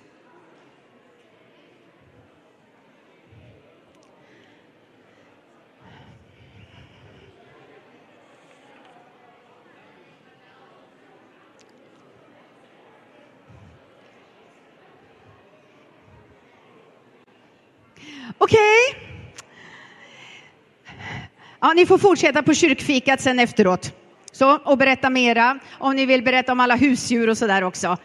Okej. 18.38 18.57
Okay. 18.89 19.01
Ja, 21.71 21.75
ni 21.75 21.85
får 21.85 21.97
fortsätta 21.97 22.43
på 22.43 22.53
kyrkfikat 22.53 23.21
sen 23.21 23.39
efteråt. 23.39 23.93
Så, 24.31 24.57
och 24.57 24.77
berätta 24.77 25.09
mera 25.09 25.59
om 25.79 25.95
ni 25.95 26.05
vill 26.05 26.23
berätta 26.23 26.51
om 26.51 26.59
alla 26.59 26.75
husdjur 26.75 27.29
och 27.29 27.37
sådär 27.37 27.63
också. 27.63 27.97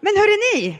Men 0.00 0.16
hörde 0.16 0.32
ni, 0.54 0.78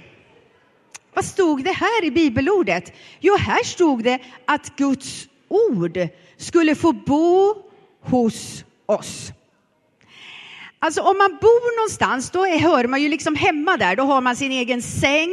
vad 1.14 1.24
stod 1.24 1.64
det 1.64 1.72
här 1.72 2.04
i 2.04 2.10
bibelordet? 2.10 2.92
Jo, 3.20 3.36
här 3.36 3.64
stod 3.64 4.04
det 4.04 4.18
att 4.44 4.76
Guds 4.76 5.28
ord 5.48 5.98
skulle 6.36 6.74
få 6.74 6.92
bo 6.92 7.54
hos 8.00 8.64
oss. 8.86 9.32
Alltså 10.84 11.00
om 11.00 11.18
man 11.18 11.38
bor 11.40 11.76
någonstans, 11.76 12.30
då 12.30 12.46
är, 12.46 12.58
hör 12.58 12.84
man 12.86 13.02
ju 13.02 13.08
liksom 13.08 13.36
hemma 13.36 13.76
där. 13.76 13.96
Då 13.96 14.02
har 14.02 14.20
man 14.20 14.36
sin 14.36 14.52
egen 14.52 14.82
säng, 14.82 15.30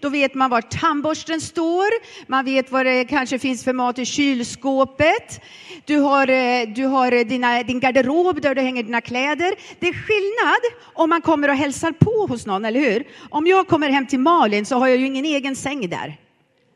då 0.00 0.08
vet 0.08 0.34
man 0.34 0.50
var 0.50 0.60
tandborsten 0.60 1.40
står, 1.40 1.86
man 2.26 2.44
vet 2.44 2.70
vad 2.70 2.86
det 2.86 3.04
kanske 3.04 3.38
finns 3.38 3.64
för 3.64 3.72
mat 3.72 3.98
i 3.98 4.04
kylskåpet. 4.04 5.40
Du 5.84 5.98
har, 5.98 6.28
eh, 6.28 6.68
du 6.68 6.86
har 6.86 7.12
eh, 7.12 7.24
dina, 7.24 7.62
din 7.62 7.80
garderob 7.80 8.40
där 8.40 8.54
du 8.54 8.60
hänger 8.60 8.82
dina 8.82 9.00
kläder. 9.00 9.54
Det 9.78 9.88
är 9.88 9.92
skillnad 9.92 10.80
om 10.94 11.08
man 11.08 11.20
kommer 11.20 11.48
och 11.48 11.56
hälsar 11.56 11.92
på 11.92 12.26
hos 12.28 12.46
någon, 12.46 12.64
eller 12.64 12.80
hur? 12.80 13.06
Om 13.30 13.46
jag 13.46 13.68
kommer 13.68 13.90
hem 13.90 14.06
till 14.06 14.20
Malin 14.20 14.66
så 14.66 14.78
har 14.78 14.88
jag 14.88 14.96
ju 14.96 15.06
ingen 15.06 15.24
egen 15.24 15.56
säng 15.56 15.88
där. 15.88 16.16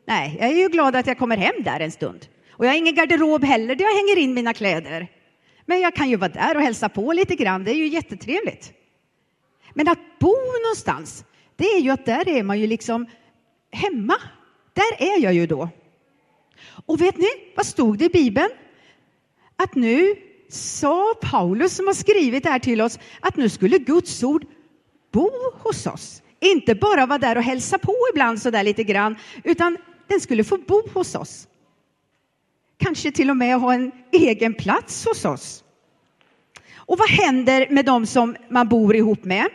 Nej, 0.07 0.37
jag 0.39 0.49
är 0.49 0.55
ju 0.55 0.69
glad 0.69 0.95
att 0.95 1.07
jag 1.07 1.17
kommer 1.17 1.37
hem 1.37 1.63
där 1.63 1.79
en 1.79 1.91
stund. 1.91 2.25
Och 2.51 2.65
jag 2.65 2.69
har 2.69 2.77
ingen 2.77 2.95
garderob 2.95 3.43
heller 3.43 3.75
där 3.75 3.85
jag 3.85 3.95
hänger 3.95 4.17
in 4.17 4.33
mina 4.33 4.53
kläder. 4.53 5.07
Men 5.69 5.81
jag 5.81 5.95
kan 5.95 6.09
ju 6.09 6.15
vara 6.15 6.31
där 6.31 6.55
och 6.55 6.63
hälsa 6.63 6.89
på 6.89 7.13
lite 7.13 7.35
grann, 7.35 7.63
det 7.63 7.71
är 7.71 7.75
ju 7.75 7.87
jättetrevligt. 7.87 8.73
Men 9.73 9.87
att 9.87 10.19
bo 10.19 10.35
någonstans, 10.63 11.25
det 11.55 11.65
är 11.65 11.79
ju 11.79 11.89
att 11.89 12.05
där 12.05 12.29
är 12.29 12.43
man 12.43 12.59
ju 12.59 12.67
liksom 12.67 13.05
hemma. 13.71 14.15
Där 14.73 15.07
är 15.15 15.19
jag 15.23 15.33
ju 15.33 15.47
då. 15.47 15.69
Och 16.85 17.01
vet 17.01 17.17
ni, 17.17 17.27
vad 17.55 17.65
stod 17.65 17.97
det 17.97 18.05
i 18.05 18.09
Bibeln? 18.09 18.49
Att 19.55 19.75
nu 19.75 20.15
sa 20.49 21.13
Paulus 21.21 21.75
som 21.75 21.87
har 21.87 21.93
skrivit 21.93 22.43
det 22.43 22.49
här 22.49 22.59
till 22.59 22.81
oss 22.81 22.99
att 23.19 23.37
nu 23.37 23.49
skulle 23.49 23.77
Guds 23.77 24.23
ord 24.23 24.45
bo 25.11 25.29
hos 25.53 25.87
oss. 25.87 26.21
Inte 26.39 26.75
bara 26.75 27.05
vara 27.05 27.19
där 27.19 27.37
och 27.37 27.43
hälsa 27.43 27.77
på 27.77 27.95
ibland 28.13 28.41
så 28.41 28.49
där 28.49 28.63
lite 28.63 28.83
grann, 28.83 29.15
utan 29.43 29.77
den 30.07 30.19
skulle 30.19 30.43
få 30.43 30.57
bo 30.57 30.89
hos 30.93 31.15
oss 31.15 31.47
kanske 32.77 33.11
till 33.11 33.29
och 33.29 33.37
med 33.37 33.59
ha 33.59 33.73
en 33.73 33.91
egen 34.11 34.53
plats 34.53 35.05
hos 35.05 35.25
oss. 35.25 35.63
Och 36.75 36.97
vad 36.97 37.09
händer 37.09 37.67
med 37.69 37.85
dem 37.85 38.05
som 38.05 38.35
man 38.49 38.67
bor 38.67 38.95
ihop 38.95 39.23
med? 39.23 39.45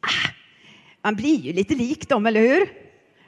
Ah, 0.00 0.30
man 1.04 1.14
blir 1.14 1.36
ju 1.36 1.52
lite 1.52 1.74
lik 1.74 2.08
dem, 2.08 2.26
eller 2.26 2.40
hur? 2.40 2.68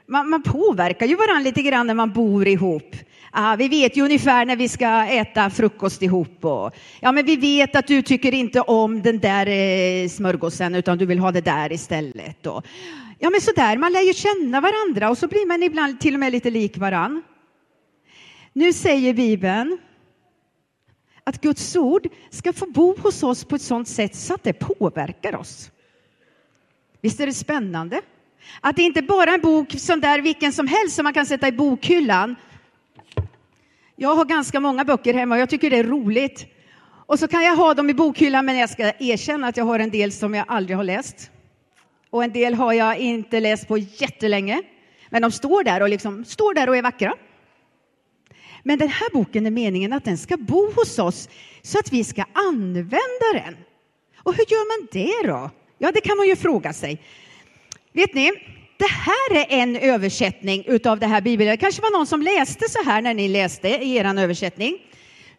Man, 0.07 0.29
man 0.29 0.43
påverkar 0.43 1.05
ju 1.05 1.15
varandra 1.15 1.43
lite 1.43 1.61
grann 1.61 1.87
när 1.87 1.93
man 1.93 2.13
bor 2.13 2.47
ihop. 2.47 2.95
Ah, 3.31 3.55
vi 3.55 3.67
vet 3.67 3.97
ju 3.97 4.01
ungefär 4.01 4.45
när 4.45 4.55
vi 4.55 4.69
ska 4.69 5.05
äta 5.05 5.49
frukost 5.49 6.01
ihop. 6.01 6.45
Och, 6.45 6.75
ja, 6.99 7.11
men 7.11 7.25
vi 7.25 7.35
vet 7.35 7.75
att 7.75 7.87
du 7.87 8.01
tycker 8.01 8.33
inte 8.33 8.61
om 8.61 9.01
den 9.01 9.19
där 9.19 9.47
eh, 9.47 10.09
smörgåsen 10.09 10.75
utan 10.75 10.97
du 10.97 11.05
vill 11.05 11.19
ha 11.19 11.31
det 11.31 11.41
där 11.41 11.71
istället. 11.71 12.45
Och, 12.45 12.65
ja, 13.19 13.29
men 13.29 13.41
sådär, 13.41 13.77
man 13.77 13.93
lär 13.93 14.01
ju 14.01 14.13
känna 14.13 14.61
varandra 14.61 15.09
och 15.09 15.17
så 15.17 15.27
blir 15.27 15.47
man 15.47 15.63
ibland 15.63 15.99
till 15.99 16.13
och 16.13 16.19
med 16.19 16.31
lite 16.31 16.49
lik 16.49 16.77
varandra. 16.77 17.21
Nu 18.57 18.73
säger 18.73 19.13
Bibeln 19.13 19.77
att 21.23 21.41
Guds 21.41 21.75
ord 21.75 22.07
ska 22.29 22.53
få 22.53 22.65
bo 22.65 22.97
hos 22.97 23.23
oss 23.23 23.43
på 23.43 23.55
ett 23.55 23.61
sådant 23.61 23.87
sätt 23.87 24.15
så 24.15 24.33
att 24.33 24.43
det 24.43 24.53
påverkar 24.53 25.35
oss. 25.35 25.71
Visst 27.01 27.19
är 27.19 27.25
det 27.25 27.33
spännande? 27.33 28.01
Att 28.61 28.75
det 28.75 28.81
inte 28.81 29.01
bara 29.01 29.29
är 29.29 29.33
en 29.33 29.41
bok 29.41 29.71
som 29.79 30.01
där 30.01 30.21
vilken 30.21 30.53
som 30.53 30.67
helst 30.67 30.95
som 30.95 31.03
man 31.03 31.13
kan 31.13 31.25
sätta 31.25 31.47
i 31.47 31.51
bokhyllan. 31.51 32.35
Jag 33.95 34.15
har 34.15 34.25
ganska 34.25 34.59
många 34.59 34.85
böcker 34.85 35.13
hemma 35.13 35.35
och 35.35 35.41
jag 35.41 35.49
tycker 35.49 35.69
det 35.69 35.77
är 35.77 35.83
roligt. 35.83 36.45
Och 37.05 37.19
så 37.19 37.27
kan 37.27 37.43
jag 37.43 37.55
ha 37.55 37.73
dem 37.73 37.89
i 37.89 37.93
bokhyllan, 37.93 38.45
men 38.45 38.57
jag 38.57 38.69
ska 38.69 38.91
erkänna 38.99 39.47
att 39.47 39.57
jag 39.57 39.65
har 39.65 39.79
en 39.79 39.91
del 39.91 40.11
som 40.11 40.33
jag 40.33 40.45
aldrig 40.47 40.77
har 40.77 40.83
läst. 40.83 41.31
Och 42.09 42.23
en 42.23 42.33
del 42.33 42.53
har 42.53 42.73
jag 42.73 42.97
inte 42.97 43.39
läst 43.39 43.67
på 43.67 43.77
jättelänge. 43.77 44.61
Men 45.09 45.21
de 45.21 45.31
står 45.31 45.63
där 45.63 45.81
och 45.81 45.89
liksom 45.89 46.25
står 46.25 46.53
där 46.53 46.69
och 46.69 46.77
är 46.77 46.81
vackra. 46.81 47.13
Men 48.67 48.79
den 48.79 48.89
här 48.89 49.09
boken 49.13 49.45
är 49.45 49.51
meningen 49.51 49.93
att 49.93 50.05
den 50.05 50.17
ska 50.17 50.37
bo 50.37 50.71
hos 50.71 50.99
oss 50.99 51.29
så 51.61 51.79
att 51.79 51.93
vi 51.93 52.03
ska 52.03 52.23
använda 52.33 53.33
den. 53.33 53.55
Och 54.23 54.33
hur 54.33 54.45
gör 54.51 54.79
man 54.79 54.87
det 54.91 55.27
då? 55.27 55.49
Ja, 55.77 55.91
det 55.91 56.01
kan 56.01 56.17
man 56.17 56.27
ju 56.27 56.35
fråga 56.35 56.73
sig. 56.73 57.01
Vet 57.93 58.13
ni, 58.13 58.31
det 58.77 58.89
här 58.89 59.35
är 59.35 59.45
en 59.49 59.75
översättning 59.75 60.63
utav 60.67 60.99
det 60.99 61.07
här 61.07 61.21
bibeln. 61.21 61.49
Det 61.49 61.57
kanske 61.57 61.81
var 61.81 61.91
någon 61.91 62.07
som 62.07 62.21
läste 62.21 62.69
så 62.69 62.83
här 62.83 63.01
när 63.01 63.13
ni 63.13 63.27
läste 63.27 63.67
i 63.67 63.95
er 63.95 64.19
översättning. 64.19 64.77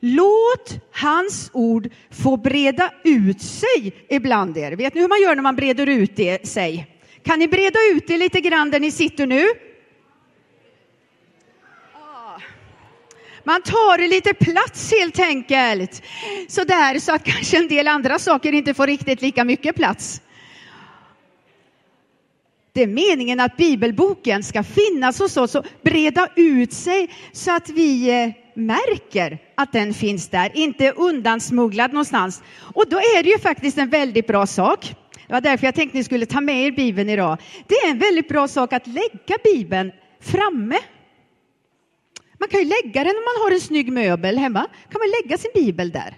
Låt 0.01 0.79
hans 0.93 1.51
ord 1.53 1.89
få 2.11 2.37
breda 2.37 2.93
ut 3.05 3.43
sig 3.43 3.93
ibland 4.09 4.59
er. 4.59 4.73
Vet 4.73 4.95
ni 4.95 5.01
hur 5.01 5.09
man 5.09 5.23
gör 5.23 5.35
när 5.35 5.43
man 5.43 5.57
breder 5.57 5.87
ut 5.87 6.17
det, 6.17 6.49
sig? 6.49 6.87
Kan 7.23 7.39
ni 7.39 7.49
breda 7.49 7.79
ut 7.93 8.07
det 8.07 8.19
lite 8.19 8.41
grann 8.41 8.71
där 8.71 8.81
ni 8.81 8.91
sitter 8.91 9.27
nu? 9.27 9.47
Man 13.47 13.63
tar 13.63 14.09
lite 14.09 14.35
plats 14.35 14.93
helt 15.01 15.19
enkelt. 15.19 16.03
Så 16.49 16.65
där 16.65 16.99
så 16.99 17.15
att 17.15 17.25
kanske 17.25 17.59
en 17.59 17.69
del 17.69 17.89
andra 17.89 18.19
saker 18.19 18.53
inte 18.53 18.75
får 18.75 18.87
riktigt 18.87 19.23
lika 19.23 19.45
mycket 19.45 19.77
plats. 19.77 20.21
Det 22.73 22.83
är 22.83 22.87
meningen 22.87 23.41
att 23.41 23.57
bibelboken 23.57 24.43
ska 24.43 24.63
finnas 24.63 25.19
hos 25.19 25.37
oss 25.37 25.55
och 25.55 25.67
breda 25.83 26.29
ut 26.37 26.73
sig 26.73 27.09
så 27.33 27.57
att 27.57 27.71
vi 27.71 28.23
eh, 28.23 28.31
märker 28.55 29.39
att 29.55 29.73
den 29.73 29.95
finns 29.95 30.29
där, 30.29 30.51
inte 30.55 30.91
undansmugglad 30.91 31.93
någonstans. 31.93 32.43
Och 32.75 32.89
då 32.89 32.97
är 32.97 33.23
det 33.23 33.29
ju 33.29 33.39
faktiskt 33.39 33.79
en 33.79 33.89
väldigt 33.91 34.27
bra 34.27 34.47
sak. 34.47 34.95
Det 35.27 35.33
var 35.33 35.41
därför 35.41 35.67
jag 35.67 35.75
tänkte 35.75 35.97
att 35.97 36.01
ni 36.01 36.05
skulle 36.05 36.27
ta 36.27 36.41
med 36.41 36.67
er 36.67 36.71
Bibeln 36.71 37.11
idag. 37.11 37.39
Det 37.67 37.75
är 37.75 37.91
en 37.91 37.99
väldigt 37.99 38.29
bra 38.29 38.49
sak 38.49 38.73
att 38.73 38.87
lägga 38.87 39.39
Bibeln 39.45 39.93
framme 40.21 40.79
man 42.39 42.49
kan 42.49 42.61
ju 42.61 42.67
lägga 42.67 43.05
den 43.05 43.17
om 43.17 43.25
man 43.25 43.43
har 43.45 43.51
en 43.51 43.61
snygg 43.61 43.93
möbel 43.93 44.39
hemma. 44.39 44.67
kan 44.93 44.99
man 44.99 45.11
lägga 45.23 45.39
sin 45.39 45.51
bibel 45.55 45.91
där. 45.91 46.15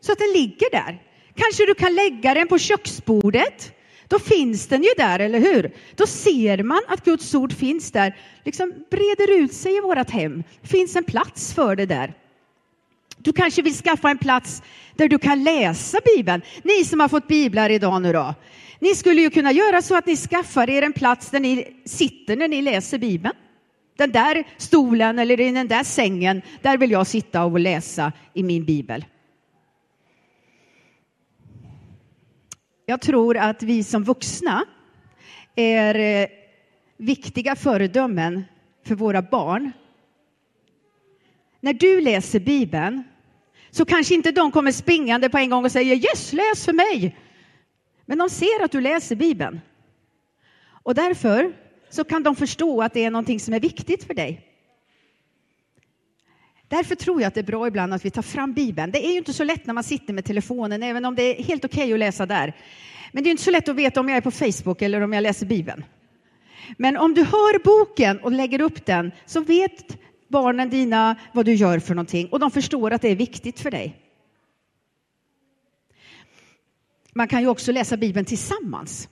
Så 0.00 0.12
att 0.12 0.18
den 0.18 0.32
ligger 0.32 0.70
där. 0.70 1.02
Kanske 1.36 1.66
du 1.66 1.74
kan 1.74 1.94
lägga 1.94 2.34
den 2.34 2.48
på 2.48 2.58
köksbordet. 2.58 3.72
Då 4.08 4.18
finns 4.18 4.66
den 4.66 4.82
ju 4.82 4.88
där, 4.96 5.18
eller 5.18 5.38
hur? 5.40 5.72
Då 5.96 6.06
ser 6.06 6.62
man 6.62 6.80
att 6.88 7.04
Guds 7.04 7.34
ord 7.34 7.52
finns 7.52 7.90
där, 7.90 8.16
liksom 8.44 8.72
breder 8.90 9.38
ut 9.38 9.52
sig 9.52 9.76
i 9.76 9.80
vårt 9.80 10.10
hem. 10.10 10.42
Det 10.62 10.68
finns 10.68 10.96
en 10.96 11.04
plats 11.04 11.54
för 11.54 11.76
det 11.76 11.86
där. 11.86 12.14
Du 13.18 13.32
kanske 13.32 13.62
vill 13.62 13.74
skaffa 13.74 14.10
en 14.10 14.18
plats 14.18 14.62
där 14.96 15.08
du 15.08 15.18
kan 15.18 15.44
läsa 15.44 15.98
Bibeln. 16.16 16.42
Ni 16.62 16.84
som 16.84 17.00
har 17.00 17.08
fått 17.08 17.28
biblar 17.28 17.70
idag 17.70 18.02
nu 18.02 18.12
då. 18.12 18.34
Ni 18.78 18.94
skulle 18.94 19.20
ju 19.20 19.30
kunna 19.30 19.52
göra 19.52 19.82
så 19.82 19.96
att 19.96 20.06
ni 20.06 20.16
skaffar 20.16 20.70
er 20.70 20.82
en 20.82 20.92
plats 20.92 21.30
där 21.30 21.40
ni 21.40 21.82
sitter 21.84 22.36
när 22.36 22.48
ni 22.48 22.62
läser 22.62 22.98
Bibeln. 22.98 23.34
Den 23.96 24.12
där 24.12 24.44
stolen 24.56 25.18
eller 25.18 25.40
i 25.40 25.52
den 25.52 25.68
där 25.68 25.84
sängen, 25.84 26.42
där 26.62 26.78
vill 26.78 26.90
jag 26.90 27.06
sitta 27.06 27.44
och 27.44 27.60
läsa 27.60 28.12
i 28.34 28.42
min 28.42 28.64
bibel. 28.64 29.04
Jag 32.86 33.00
tror 33.00 33.36
att 33.36 33.62
vi 33.62 33.84
som 33.84 34.04
vuxna 34.04 34.64
är 35.54 35.94
eh, 35.94 36.28
viktiga 36.96 37.56
föredömen 37.56 38.44
för 38.86 38.94
våra 38.94 39.22
barn. 39.22 39.72
När 41.60 41.72
du 41.72 42.00
läser 42.00 42.40
Bibeln 42.40 43.04
så 43.70 43.84
kanske 43.84 44.14
inte 44.14 44.32
de 44.32 44.50
kommer 44.50 44.72
springande 44.72 45.28
på 45.28 45.38
en 45.38 45.50
gång 45.50 45.64
och 45.64 45.72
säger 45.72 45.96
yes, 45.96 46.32
läs 46.32 46.64
för 46.64 46.72
mig. 46.72 47.16
Men 48.06 48.18
de 48.18 48.30
ser 48.30 48.64
att 48.64 48.72
du 48.72 48.80
läser 48.80 49.16
Bibeln. 49.16 49.60
Och 50.64 50.94
därför 50.94 51.52
så 51.92 52.04
kan 52.04 52.22
de 52.22 52.36
förstå 52.36 52.82
att 52.82 52.94
det 52.94 53.04
är 53.04 53.10
någonting 53.10 53.40
som 53.40 53.54
är 53.54 53.60
viktigt 53.60 54.04
för 54.04 54.14
dig. 54.14 54.48
Därför 56.68 56.94
tror 56.94 57.20
jag 57.20 57.28
att 57.28 57.34
det 57.34 57.40
är 57.40 57.44
bra 57.44 57.66
ibland 57.66 57.94
att 57.94 58.04
vi 58.04 58.10
tar 58.10 58.22
fram 58.22 58.52
Bibeln. 58.52 58.92
Det 58.92 59.06
är 59.06 59.10
ju 59.10 59.18
inte 59.18 59.32
så 59.32 59.44
lätt 59.44 59.66
när 59.66 59.74
man 59.74 59.84
sitter 59.84 60.12
med 60.12 60.24
telefonen, 60.24 60.82
även 60.82 61.04
om 61.04 61.14
det 61.14 61.22
är 61.22 61.42
helt 61.42 61.64
okej 61.64 61.82
okay 61.82 61.92
att 61.92 61.98
läsa 61.98 62.26
där. 62.26 62.56
Men 63.12 63.24
det 63.24 63.28
är 63.28 63.30
inte 63.30 63.42
så 63.42 63.50
lätt 63.50 63.68
att 63.68 63.76
veta 63.76 64.00
om 64.00 64.08
jag 64.08 64.16
är 64.16 64.20
på 64.20 64.30
Facebook 64.30 64.82
eller 64.82 65.00
om 65.00 65.12
jag 65.12 65.22
läser 65.22 65.46
Bibeln. 65.46 65.84
Men 66.76 66.96
om 66.96 67.14
du 67.14 67.24
hör 67.24 67.64
boken 67.64 68.18
och 68.18 68.32
lägger 68.32 68.60
upp 68.60 68.86
den 68.86 69.12
så 69.26 69.40
vet 69.40 69.98
barnen 70.28 70.70
dina 70.70 71.16
vad 71.32 71.46
du 71.46 71.54
gör 71.54 71.78
för 71.78 71.94
någonting 71.94 72.28
och 72.28 72.40
de 72.40 72.50
förstår 72.50 72.90
att 72.90 73.02
det 73.02 73.08
är 73.08 73.16
viktigt 73.16 73.60
för 73.60 73.70
dig. 73.70 73.98
Man 77.12 77.28
kan 77.28 77.40
ju 77.40 77.48
också 77.48 77.72
läsa 77.72 77.96
Bibeln 77.96 78.26
tillsammans. 78.26 79.08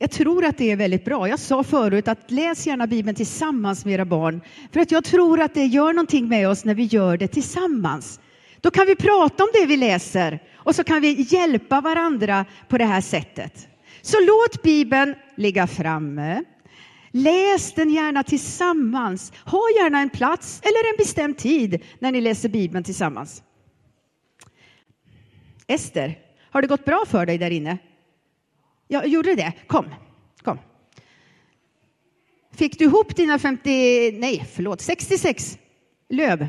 Jag 0.00 0.10
tror 0.10 0.44
att 0.44 0.58
det 0.58 0.70
är 0.70 0.76
väldigt 0.76 1.04
bra. 1.04 1.28
Jag 1.28 1.38
sa 1.38 1.62
förut 1.62 2.08
att 2.08 2.30
läs 2.30 2.66
gärna 2.66 2.86
Bibeln 2.86 3.16
tillsammans 3.16 3.84
med 3.84 3.94
era 3.94 4.04
barn. 4.04 4.40
För 4.72 4.80
att 4.80 4.90
jag 4.90 5.04
tror 5.04 5.40
att 5.40 5.54
det 5.54 5.64
gör 5.64 5.92
någonting 5.92 6.28
med 6.28 6.48
oss 6.48 6.64
när 6.64 6.74
vi 6.74 6.84
gör 6.84 7.16
det 7.16 7.28
tillsammans. 7.28 8.20
Då 8.60 8.70
kan 8.70 8.86
vi 8.86 8.96
prata 8.96 9.44
om 9.44 9.50
det 9.52 9.66
vi 9.66 9.76
läser 9.76 10.42
och 10.54 10.74
så 10.74 10.84
kan 10.84 11.00
vi 11.00 11.26
hjälpa 11.28 11.80
varandra 11.80 12.44
på 12.68 12.78
det 12.78 12.84
här 12.84 13.00
sättet. 13.00 13.68
Så 14.02 14.16
låt 14.20 14.62
Bibeln 14.62 15.14
ligga 15.36 15.66
framme. 15.66 16.44
Läs 17.10 17.74
den 17.74 17.90
gärna 17.90 18.22
tillsammans. 18.22 19.32
Ha 19.44 19.62
gärna 19.80 20.00
en 20.00 20.10
plats 20.10 20.60
eller 20.62 20.92
en 20.92 20.96
bestämd 20.98 21.38
tid 21.38 21.82
när 21.98 22.12
ni 22.12 22.20
läser 22.20 22.48
Bibeln 22.48 22.84
tillsammans. 22.84 23.42
Ester, 25.66 26.18
har 26.50 26.62
det 26.62 26.68
gått 26.68 26.84
bra 26.84 27.04
för 27.06 27.26
dig 27.26 27.38
där 27.38 27.50
inne? 27.50 27.78
Ja, 28.88 29.04
gjorde 29.04 29.34
det? 29.34 29.52
Kom, 29.66 29.86
kom. 30.42 30.58
Fick 32.54 32.78
du 32.78 32.84
ihop 32.84 33.16
dina 33.16 33.38
50, 33.38 34.12
nej, 34.12 34.46
förlåt, 34.54 34.80
66 34.80 35.58
löv? 36.08 36.48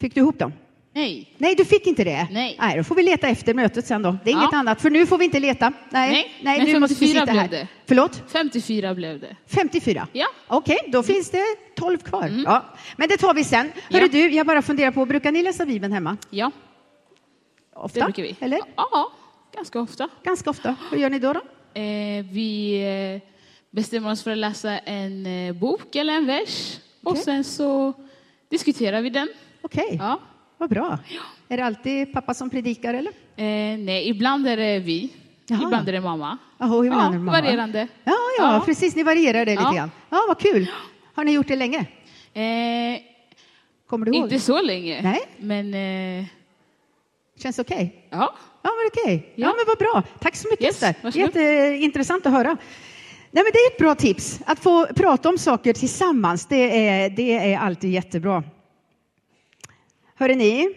Fick 0.00 0.14
du 0.14 0.20
ihop 0.20 0.38
dem? 0.38 0.52
Nej. 0.94 1.34
Nej, 1.38 1.54
du 1.54 1.64
fick 1.64 1.86
inte 1.86 2.04
det? 2.04 2.28
Nej. 2.30 2.56
Nej, 2.60 2.76
då 2.76 2.84
får 2.84 2.94
vi 2.94 3.02
leta 3.02 3.28
efter 3.28 3.54
mötet 3.54 3.86
sen 3.86 4.02
då. 4.02 4.16
Det 4.24 4.30
är 4.30 4.34
Ja. 4.34 4.40
inget 4.42 4.54
annat, 4.54 4.82
för 4.82 4.90
nu 4.90 5.06
får 5.06 5.18
vi 5.18 5.24
inte 5.24 5.40
leta. 5.40 5.72
Nej, 5.90 6.10
Nej, 6.12 6.32
nej 6.42 6.72
nu 6.72 6.80
måste 6.80 6.94
vi 6.94 7.12
54 7.12 7.20
sitta 7.26 7.32
här. 7.40 7.48
blev 7.48 7.60
det. 7.60 7.68
Förlåt? 7.86 8.22
54 8.32 8.94
blev 8.94 9.20
det. 9.20 9.36
54? 9.46 10.08
Ja. 10.12 10.26
Okej, 10.46 10.76
då 10.86 11.02
finns 11.02 11.30
det 11.30 11.44
12 11.76 11.98
kvar. 11.98 12.42
Ja. 12.46 12.64
Men 12.96 13.08
det 13.08 13.16
tar 13.16 13.34
vi 13.34 13.44
sen. 13.44 13.72
Hörru 13.90 14.02
Ja. 14.02 14.08
du, 14.12 14.28
jag 14.30 14.46
bara 14.46 14.62
funderar 14.62 14.90
på, 14.90 15.06
brukar 15.06 15.32
ni 15.32 15.42
läsa 15.42 15.66
Bibeln 15.66 15.92
hemma? 15.92 16.16
Ja, 16.30 16.50
Ofta? 17.78 17.98
det 18.00 18.04
brukar 18.04 18.22
vi. 18.22 18.36
Eller? 18.40 18.60
Ja, 18.76 19.12
ganska 19.56 19.80
ofta. 19.80 20.08
Ganska 20.24 20.50
ofta. 20.50 20.76
Hur 20.90 20.98
gör 20.98 21.10
ni 21.10 21.18
då? 21.18 21.32
då? 21.32 21.40
Eh, 21.80 22.24
vi 22.32 22.80
eh, 23.22 23.28
bestämmer 23.70 24.10
oss 24.10 24.22
för 24.22 24.30
att 24.30 24.38
läsa 24.38 24.78
en 24.78 25.26
eh, 25.26 25.52
bok 25.52 25.96
eller 25.96 26.12
en 26.12 26.26
vers 26.26 26.78
och 27.02 27.10
Okej. 27.12 27.22
sen 27.22 27.44
så 27.44 27.92
diskuterar 28.50 29.00
vi 29.02 29.10
den. 29.10 29.28
Okej, 29.62 29.96
Ja. 30.00 30.20
vad 30.58 30.70
bra. 30.70 30.98
Är 31.48 31.56
det 31.56 31.64
alltid 31.64 32.12
pappa 32.12 32.34
som 32.34 32.50
predikar 32.50 32.94
eller? 32.94 33.10
Eh, 33.36 33.78
nej, 33.78 34.08
ibland 34.08 34.46
är 34.48 34.56
det 34.56 34.78
vi, 34.78 35.10
Jaha. 35.46 35.62
ibland 35.62 35.88
är 35.88 35.92
det 35.92 36.00
mamma. 36.00 36.38
Jaha, 36.58 36.84
ibland 36.86 37.14
är 37.14 37.18
det 37.18 37.24
mamma. 37.24 37.40
varierande. 37.40 37.88
Ja, 38.04 38.12
ja, 38.38 38.54
Ja. 38.54 38.62
precis. 38.66 38.96
Ni 38.96 39.02
varierar 39.02 39.44
det 39.44 39.50
lite 39.50 39.62
Ja. 39.62 39.72
grann. 39.72 39.90
Ja, 40.10 40.24
vad 40.28 40.38
kul. 40.38 40.70
Har 41.14 41.24
ni 41.24 41.32
gjort 41.32 41.48
det 41.48 41.56
länge? 41.56 41.78
Eh, 42.34 43.00
Kommer 43.86 44.06
du 44.06 44.12
ihåg? 44.12 44.24
inte 44.24 44.38
så 44.40 44.62
länge, 44.62 45.02
Nej. 45.02 45.20
men 45.38 45.74
eh, 45.74 46.24
Känns 47.38 47.58
okej? 47.58 48.08
ja. 48.10 48.34
Ja, 48.62 48.70
men 48.70 49.04
okej. 49.04 49.32
Ja. 49.34 49.46
Ja. 49.46 49.54
men 49.56 49.64
vad 49.66 49.78
bra. 49.78 50.02
Tack 50.20 50.36
så 50.36 50.48
mycket, 50.48 50.64
Yes, 50.66 50.82
Ester. 50.82 51.18
Jätteintressant 51.18 52.26
att 52.26 52.32
höra. 52.32 52.56
Nej, 53.30 53.44
men 53.44 53.52
det 53.52 53.58
är 53.58 53.70
ett 53.72 53.78
bra 53.78 53.94
tips. 53.94 54.40
Att 54.46 54.58
få 54.58 54.86
prata 54.86 55.28
om 55.28 55.38
saker 55.38 55.72
tillsammans, 55.72 56.46
det 56.46 56.88
är, 56.88 57.10
det 57.10 57.52
är 57.52 57.58
alltid 57.58 57.90
jättebra. 57.90 58.44
Hörrni, 60.14 60.34
ni, 60.36 60.74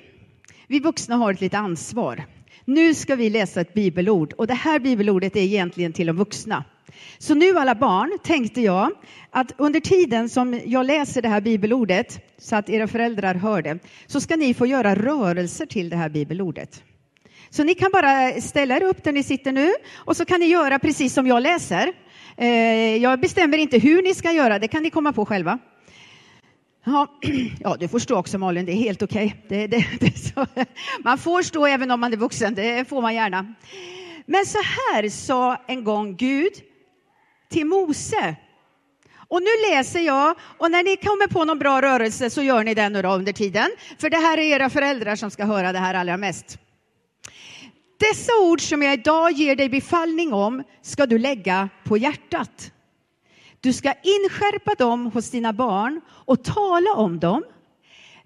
vi 0.67 0.79
vuxna 0.79 1.15
har 1.15 1.33
ett 1.33 1.41
litet 1.41 1.59
ansvar. 1.59 2.25
Nu 2.65 2.95
ska 2.95 3.15
vi 3.15 3.29
läsa 3.29 3.61
ett 3.61 3.73
bibelord 3.73 4.33
och 4.33 4.47
det 4.47 4.53
här 4.53 4.79
bibelordet 4.79 5.35
är 5.35 5.41
egentligen 5.41 5.93
till 5.93 6.07
de 6.07 6.15
vuxna. 6.17 6.63
Så 7.17 7.35
nu 7.35 7.57
alla 7.57 7.75
barn 7.75 8.17
tänkte 8.23 8.61
jag 8.61 8.91
att 9.29 9.53
under 9.57 9.79
tiden 9.79 10.29
som 10.29 10.61
jag 10.65 10.85
läser 10.85 11.21
det 11.21 11.29
här 11.29 11.41
bibelordet 11.41 12.19
så 12.37 12.55
att 12.55 12.69
era 12.69 12.87
föräldrar 12.87 13.35
hör 13.35 13.61
det 13.61 13.79
så 14.07 14.21
ska 14.21 14.35
ni 14.35 14.53
få 14.53 14.65
göra 14.65 14.95
rörelser 14.95 15.65
till 15.65 15.89
det 15.89 15.95
här 15.95 16.09
bibelordet. 16.09 16.83
Så 17.49 17.63
ni 17.63 17.73
kan 17.73 17.91
bara 17.91 18.41
ställa 18.41 18.75
er 18.75 18.83
upp 18.83 19.03
där 19.03 19.11
ni 19.11 19.23
sitter 19.23 19.51
nu 19.51 19.71
och 19.95 20.17
så 20.17 20.25
kan 20.25 20.39
ni 20.39 20.45
göra 20.45 20.79
precis 20.79 21.13
som 21.13 21.27
jag 21.27 21.43
läser. 21.43 21.93
Eh, 22.37 22.97
jag 22.97 23.19
bestämmer 23.19 23.57
inte 23.57 23.77
hur 23.77 24.01
ni 24.01 24.13
ska 24.13 24.31
göra, 24.31 24.59
det 24.59 24.67
kan 24.67 24.83
ni 24.83 24.89
komma 24.89 25.13
på 25.13 25.25
själva. 25.25 25.59
Ja, 26.83 27.07
ja 27.59 27.75
du 27.79 27.87
får 27.87 27.99
stå 27.99 28.17
också 28.17 28.37
Malin, 28.37 28.65
det 28.65 28.71
är 28.71 28.75
helt 28.75 29.01
okej. 29.01 29.45
Det, 29.49 29.67
det, 29.67 29.85
det. 29.99 30.35
Man 31.03 31.17
får 31.17 31.41
stå 31.41 31.65
även 31.65 31.91
om 31.91 31.99
man 31.99 32.13
är 32.13 32.17
vuxen, 32.17 32.55
det 32.55 32.89
får 32.89 33.01
man 33.01 33.15
gärna. 33.15 33.53
Men 34.25 34.45
så 34.45 34.57
här 34.57 35.09
sa 35.09 35.57
en 35.67 35.83
gång 35.83 36.15
Gud 36.15 36.53
till 37.49 37.65
Mose. 37.65 38.35
Och 39.27 39.41
nu 39.41 39.71
läser 39.71 39.99
jag, 39.99 40.35
och 40.57 40.71
när 40.71 40.83
ni 40.83 40.95
kommer 40.95 41.27
på 41.27 41.45
någon 41.45 41.59
bra 41.59 41.81
rörelse 41.81 42.29
så 42.29 42.43
gör 42.43 42.63
ni 42.63 42.73
den 42.73 42.93
nu 42.93 43.01
då 43.01 43.09
under 43.09 43.33
tiden. 43.33 43.71
För 43.99 44.09
det 44.09 44.17
här 44.17 44.37
är 44.37 44.41
era 44.41 44.69
föräldrar 44.69 45.15
som 45.15 45.31
ska 45.31 45.45
höra 45.45 45.71
det 45.71 45.79
här 45.79 45.93
allra 45.93 46.17
mest. 46.17 46.57
Dessa 47.99 48.31
ord 48.41 48.61
som 48.61 48.81
jag 48.81 48.93
idag 48.93 49.31
ger 49.31 49.55
dig 49.55 49.69
befallning 49.69 50.33
om 50.33 50.63
ska 50.81 51.05
du 51.05 51.17
lägga 51.17 51.69
på 51.83 51.97
hjärtat. 51.97 52.71
Du 53.61 53.73
ska 53.73 53.93
inskärpa 54.03 54.75
dem 54.77 55.05
hos 55.05 55.29
dina 55.29 55.53
barn 55.53 56.01
och 56.09 56.43
tala 56.43 56.93
om 56.95 57.19
dem 57.19 57.43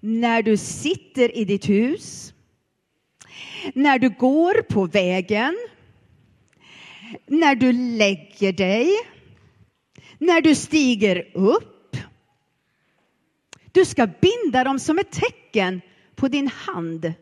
när 0.00 0.42
du 0.42 0.56
sitter 0.56 1.36
i 1.36 1.44
ditt 1.44 1.68
hus, 1.68 2.34
när 3.74 3.98
du 3.98 4.10
går 4.10 4.62
på 4.62 4.86
vägen, 4.86 5.56
när 7.26 7.54
du 7.54 7.72
lägger 7.72 8.52
dig, 8.52 8.90
när 10.18 10.40
du 10.40 10.54
stiger 10.54 11.30
upp. 11.34 11.96
Du 13.72 13.84
ska 13.84 14.08
binda 14.20 14.64
dem 14.64 14.78
som 14.78 14.98
ett 14.98 15.12
tecken 15.12 15.80
på 16.14 16.28
din 16.28 16.48
hand 16.48 17.12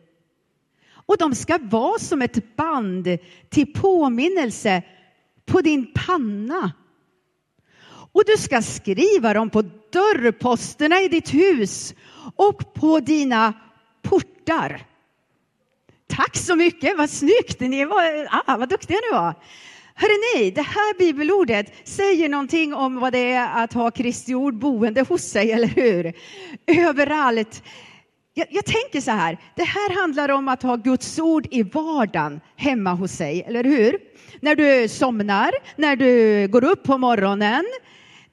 och 0.89 1.17
de 1.17 1.35
ska 1.35 1.57
vara 1.57 1.99
som 1.99 2.21
ett 2.21 2.55
band 2.55 3.17
till 3.49 3.73
påminnelse 3.73 4.83
på 5.45 5.61
din 5.61 5.93
panna. 5.93 6.71
Och 8.15 8.23
du 8.25 8.37
ska 8.37 8.61
skriva 8.61 9.33
dem 9.33 9.49
på 9.49 9.61
dörrposterna 9.91 11.01
i 11.01 11.07
ditt 11.07 11.33
hus 11.33 11.93
och 12.35 12.73
på 12.73 12.99
dina 12.99 13.53
portar. 14.01 14.81
Tack 16.07 16.37
så 16.37 16.55
mycket, 16.55 16.97
vad 16.97 17.09
snyggt! 17.09 17.59
Ni 17.59 17.85
var, 17.85 18.27
ah, 18.31 18.57
vad 18.57 18.69
duktiga 18.69 18.97
ni 19.11 19.17
var. 19.17 19.33
Hörrni, 19.95 20.51
det 20.51 20.61
här 20.61 20.97
bibelordet 20.97 21.87
säger 21.87 22.29
någonting 22.29 22.73
om 22.73 22.99
vad 22.99 23.13
det 23.13 23.31
är 23.31 23.63
att 23.63 23.73
ha 23.73 23.91
Kristi 23.91 24.35
ord 24.35 24.55
boende 24.55 25.01
hos 25.01 25.21
sig, 25.21 25.51
eller 25.51 25.67
hur? 25.67 26.13
Överallt. 26.65 27.63
Jag, 28.33 28.47
jag, 28.49 28.65
tänker 28.65 29.01
så 29.01 29.11
här, 29.11 29.37
det 29.55 29.63
här 29.63 30.01
handlar 30.01 30.29
om 30.29 30.47
att 30.47 30.63
ha 30.63 30.75
Guds 30.75 31.19
ord 31.19 31.47
i 31.51 31.63
vardagen 31.63 32.41
hemma 32.55 32.93
hos 32.93 33.11
sig, 33.11 33.43
eller 33.47 33.63
hur? 33.63 33.99
När 34.39 34.55
du 34.55 34.87
somnar, 34.87 35.51
när 35.75 35.95
du 35.95 36.47
går 36.47 36.63
upp 36.63 36.83
på 36.83 36.97
morgonen. 36.97 37.65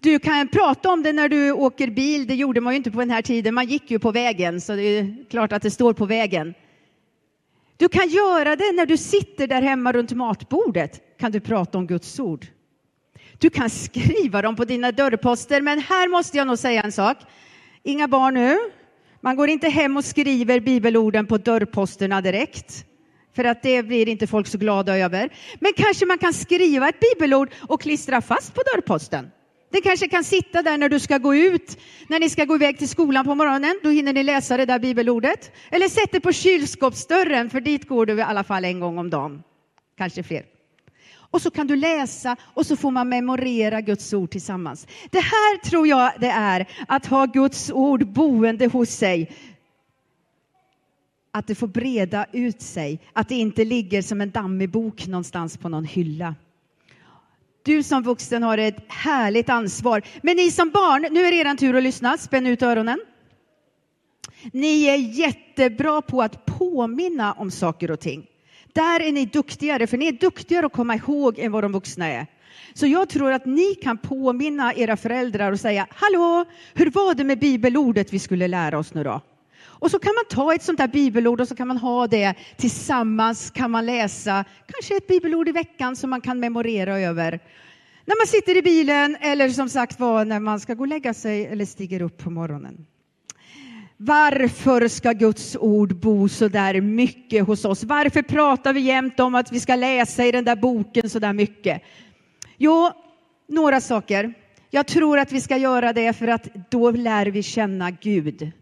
Du 0.02 0.18
kan 0.18 0.48
prata 0.48 0.90
om 0.90 1.02
det 1.02 1.12
när 1.12 1.28
du 1.28 1.52
åker 1.52 1.86
bil, 1.86 2.26
det 2.26 2.34
gjorde 2.34 2.60
man 2.60 2.72
ju 2.72 2.76
inte 2.76 2.90
på 2.90 2.98
den 2.98 3.10
här 3.10 3.22
tiden, 3.22 3.54
man 3.54 3.66
gick 3.66 3.90
ju 3.90 3.98
på 3.98 4.12
vägen, 4.12 4.60
så 4.60 4.72
det 4.72 4.82
är 4.82 5.24
klart 5.30 5.52
att 5.52 5.62
det 5.62 5.70
står 5.70 5.92
på 5.92 6.06
vägen. 6.06 6.54
Du 7.76 7.88
kan 7.88 8.08
göra 8.08 8.56
det 8.56 8.72
när 8.72 8.86
du 8.86 8.96
sitter 8.96 9.46
där 9.46 9.62
hemma 9.62 9.92
runt 9.92 10.12
matbordet, 10.12 11.18
kan 11.18 11.32
du 11.32 11.40
prata 11.40 11.78
om 11.78 11.86
Guds 11.86 12.20
ord. 12.20 12.46
Du 13.38 13.50
kan 13.50 13.70
skriva 13.70 14.42
dem 14.42 14.56
på 14.56 14.64
dina 14.64 14.92
dörrposter, 14.92 15.60
men 15.60 15.78
här 15.78 16.08
måste 16.08 16.38
jag 16.38 16.46
nog 16.46 16.58
säga 16.58 16.82
en 16.82 16.92
sak. 16.92 17.16
Inga 17.82 18.08
barn 18.08 18.34
nu, 18.34 18.58
man 19.20 19.36
går 19.36 19.48
inte 19.48 19.68
hem 19.68 19.96
och 19.96 20.04
skriver 20.04 20.60
bibelorden 20.60 21.26
på 21.26 21.38
dörrposterna 21.38 22.20
direkt. 22.20 22.84
För 23.34 23.44
att 23.44 23.62
det 23.62 23.82
blir 23.82 24.08
inte 24.08 24.26
folk 24.26 24.46
så 24.46 24.58
glada 24.58 24.98
över. 24.98 25.32
Men 25.60 25.72
kanske 25.76 26.06
man 26.06 26.18
kan 26.18 26.32
skriva 26.32 26.88
ett 26.88 27.00
bibelord 27.00 27.50
och 27.68 27.80
klistra 27.80 28.22
fast 28.22 28.54
på 28.54 28.62
dörrposten. 28.74 29.30
Det 29.72 29.80
kanske 29.80 30.08
kan 30.08 30.24
sitta 30.24 30.62
där 30.62 30.78
när 30.78 30.88
du 30.88 31.00
ska 31.00 31.18
gå 31.18 31.34
ut, 31.34 31.78
när 32.08 32.20
ni 32.20 32.30
ska 32.30 32.44
gå 32.44 32.54
iväg 32.54 32.78
till 32.78 32.88
skolan 32.88 33.24
på 33.24 33.34
morgonen. 33.34 33.80
Då 33.82 33.90
hinner 33.90 34.12
ni 34.12 34.22
läsa 34.22 34.56
det 34.56 34.66
där 34.66 34.78
bibelordet. 34.78 35.52
Eller 35.70 35.88
sätt 35.88 36.12
det 36.12 36.20
på 36.20 36.32
kylskåpsdörren, 36.32 37.50
för 37.50 37.60
dit 37.60 37.88
går 37.88 38.06
du 38.06 38.18
i 38.18 38.22
alla 38.22 38.44
fall 38.44 38.64
en 38.64 38.80
gång 38.80 38.98
om 38.98 39.10
dagen. 39.10 39.42
Kanske 39.96 40.22
fler. 40.22 40.42
Och 41.14 41.42
så 41.42 41.50
kan 41.50 41.66
du 41.66 41.76
läsa 41.76 42.36
och 42.42 42.66
så 42.66 42.76
får 42.76 42.90
man 42.90 43.08
memorera 43.08 43.80
Guds 43.80 44.12
ord 44.12 44.30
tillsammans. 44.30 44.86
Det 45.10 45.20
här 45.20 45.58
tror 45.58 45.86
jag 45.86 46.12
det 46.20 46.30
är 46.30 46.66
att 46.88 47.06
ha 47.06 47.26
Guds 47.26 47.70
ord 47.70 48.06
boende 48.06 48.66
hos 48.66 48.90
sig. 48.90 49.36
Att 51.30 51.46
det 51.46 51.54
får 51.54 51.66
breda 51.66 52.26
ut 52.32 52.62
sig, 52.62 53.00
att 53.12 53.28
det 53.28 53.34
inte 53.34 53.64
ligger 53.64 54.02
som 54.02 54.20
en 54.20 54.30
dammig 54.30 54.70
bok 54.70 55.06
någonstans 55.06 55.56
på 55.56 55.68
någon 55.68 55.84
hylla. 55.84 56.34
Du 57.64 57.82
som 57.82 58.02
vuxen 58.02 58.42
har 58.42 58.58
ett 58.58 58.84
härligt 58.88 59.48
ansvar. 59.48 60.02
Men 60.22 60.36
ni 60.36 60.50
som 60.50 60.70
barn, 60.70 61.06
nu 61.10 61.20
är 61.20 61.30
det 61.30 61.50
er 61.50 61.56
tur 61.56 61.76
att 61.76 61.82
lyssna. 61.82 62.18
Spänn 62.18 62.46
ut 62.46 62.62
öronen. 62.62 63.00
Ni 64.52 64.84
är 64.84 64.96
jättebra 64.96 66.02
på 66.02 66.22
att 66.22 66.46
påminna 66.46 67.32
om 67.32 67.50
saker 67.50 67.90
och 67.90 68.00
ting. 68.00 68.26
Där 68.72 69.00
är 69.00 69.12
ni 69.12 69.24
duktigare, 69.24 69.86
för 69.86 69.96
ni 69.96 70.06
är 70.06 70.12
duktigare 70.12 70.66
att 70.66 70.72
komma 70.72 70.94
ihåg 70.94 71.38
än 71.38 71.52
vad 71.52 71.64
de 71.64 71.72
vuxna 71.72 72.06
är. 72.06 72.26
Så 72.74 72.86
jag 72.86 73.08
tror 73.08 73.32
att 73.32 73.46
ni 73.46 73.74
kan 73.74 73.98
påminna 73.98 74.74
era 74.74 74.96
föräldrar 74.96 75.52
och 75.52 75.60
säga, 75.60 75.86
hallå, 75.90 76.44
hur 76.74 76.90
var 76.90 77.14
det 77.14 77.24
med 77.24 77.38
bibelordet 77.38 78.12
vi 78.12 78.18
skulle 78.18 78.48
lära 78.48 78.78
oss 78.78 78.94
nu 78.94 79.04
då? 79.04 79.20
Och 79.82 79.90
så 79.90 79.98
kan 79.98 80.14
man 80.14 80.24
ta 80.30 80.54
ett 80.54 80.62
sånt 80.62 80.78
där 80.78 80.88
bibelord 80.88 81.40
och 81.40 81.48
så 81.48 81.56
kan 81.56 81.68
man 81.68 81.76
ha 81.76 82.06
det 82.06 82.34
tillsammans, 82.56 83.50
kan 83.50 83.70
man 83.70 83.86
läsa 83.86 84.44
kanske 84.66 84.96
ett 84.96 85.06
bibelord 85.06 85.48
i 85.48 85.52
veckan 85.52 85.96
som 85.96 86.10
man 86.10 86.20
kan 86.20 86.40
memorera 86.40 86.98
över. 86.98 87.40
När 88.04 88.20
man 88.20 88.26
sitter 88.26 88.56
i 88.56 88.62
bilen 88.62 89.16
eller 89.20 89.48
som 89.48 89.68
sagt 89.68 90.00
var 90.00 90.24
när 90.24 90.40
man 90.40 90.60
ska 90.60 90.74
gå 90.74 90.82
och 90.82 90.88
lägga 90.88 91.14
sig 91.14 91.46
eller 91.46 91.64
stiger 91.64 92.02
upp 92.02 92.18
på 92.18 92.30
morgonen. 92.30 92.86
Varför 93.96 94.88
ska 94.88 95.12
Guds 95.12 95.56
ord 95.56 95.96
bo 95.96 96.28
så 96.28 96.48
där 96.48 96.80
mycket 96.80 97.46
hos 97.46 97.64
oss? 97.64 97.84
Varför 97.84 98.22
pratar 98.22 98.72
vi 98.72 98.80
jämt 98.80 99.20
om 99.20 99.34
att 99.34 99.52
vi 99.52 99.60
ska 99.60 99.76
läsa 99.76 100.24
i 100.24 100.32
den 100.32 100.44
där 100.44 100.56
boken 100.56 101.10
så 101.10 101.18
där 101.18 101.32
mycket? 101.32 101.82
Jo, 102.58 102.90
några 103.48 103.80
saker. 103.80 104.34
Jag 104.70 104.86
tror 104.86 105.18
att 105.18 105.32
vi 105.32 105.40
ska 105.40 105.56
göra 105.56 105.92
det 105.92 106.12
för 106.12 106.28
att 106.28 106.70
då 106.70 106.90
lär 106.90 107.26
vi 107.26 107.42
känna 107.42 107.90
Gud. 107.90 108.52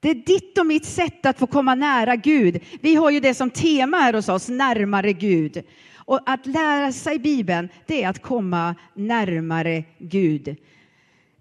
Det 0.00 0.10
är 0.10 0.14
ditt 0.14 0.58
och 0.58 0.66
mitt 0.66 0.84
sätt 0.84 1.26
att 1.26 1.38
få 1.38 1.46
komma 1.46 1.74
nära 1.74 2.16
Gud. 2.16 2.62
Vi 2.80 2.94
har 2.94 3.10
ju 3.10 3.20
det 3.20 3.34
som 3.34 3.50
tema 3.50 3.96
här 3.96 4.12
hos 4.12 4.28
oss, 4.28 4.48
närmare 4.48 5.12
Gud. 5.12 5.62
Och 5.94 6.20
att 6.26 6.46
lära 6.46 6.92
sig 6.92 7.18
Bibeln, 7.18 7.68
det 7.86 8.02
är 8.02 8.08
att 8.08 8.22
komma 8.22 8.74
närmare 8.94 9.84
Gud. 9.98 10.56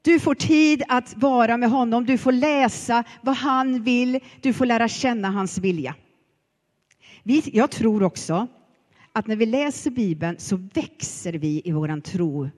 Du 0.02 0.20
får 0.20 0.36
tid 0.36 0.84
att 0.88 1.14
vara 1.18 1.58
med 1.58 1.70
honom, 1.70 2.06
du 2.06 2.18
får 2.18 2.32
läsa 2.32 3.04
vad 3.22 3.36
han 3.36 3.84
vill, 3.84 4.20
du 4.42 4.54
får 4.54 4.66
lära 4.66 4.88
känna 4.88 5.32
hans 5.32 5.58
vilja. 5.58 5.96
Jag 7.46 7.72
tror 7.72 8.04
också 8.04 8.48
att 9.14 9.28
när 9.28 9.36
vi 9.36 9.46
läser 9.46 9.92
Bibeln 9.92 10.36
så 10.40 10.70
växer 10.74 11.34
vi 11.34 11.62
i 11.66 11.72
våran 11.72 12.02
tro. 12.02 12.50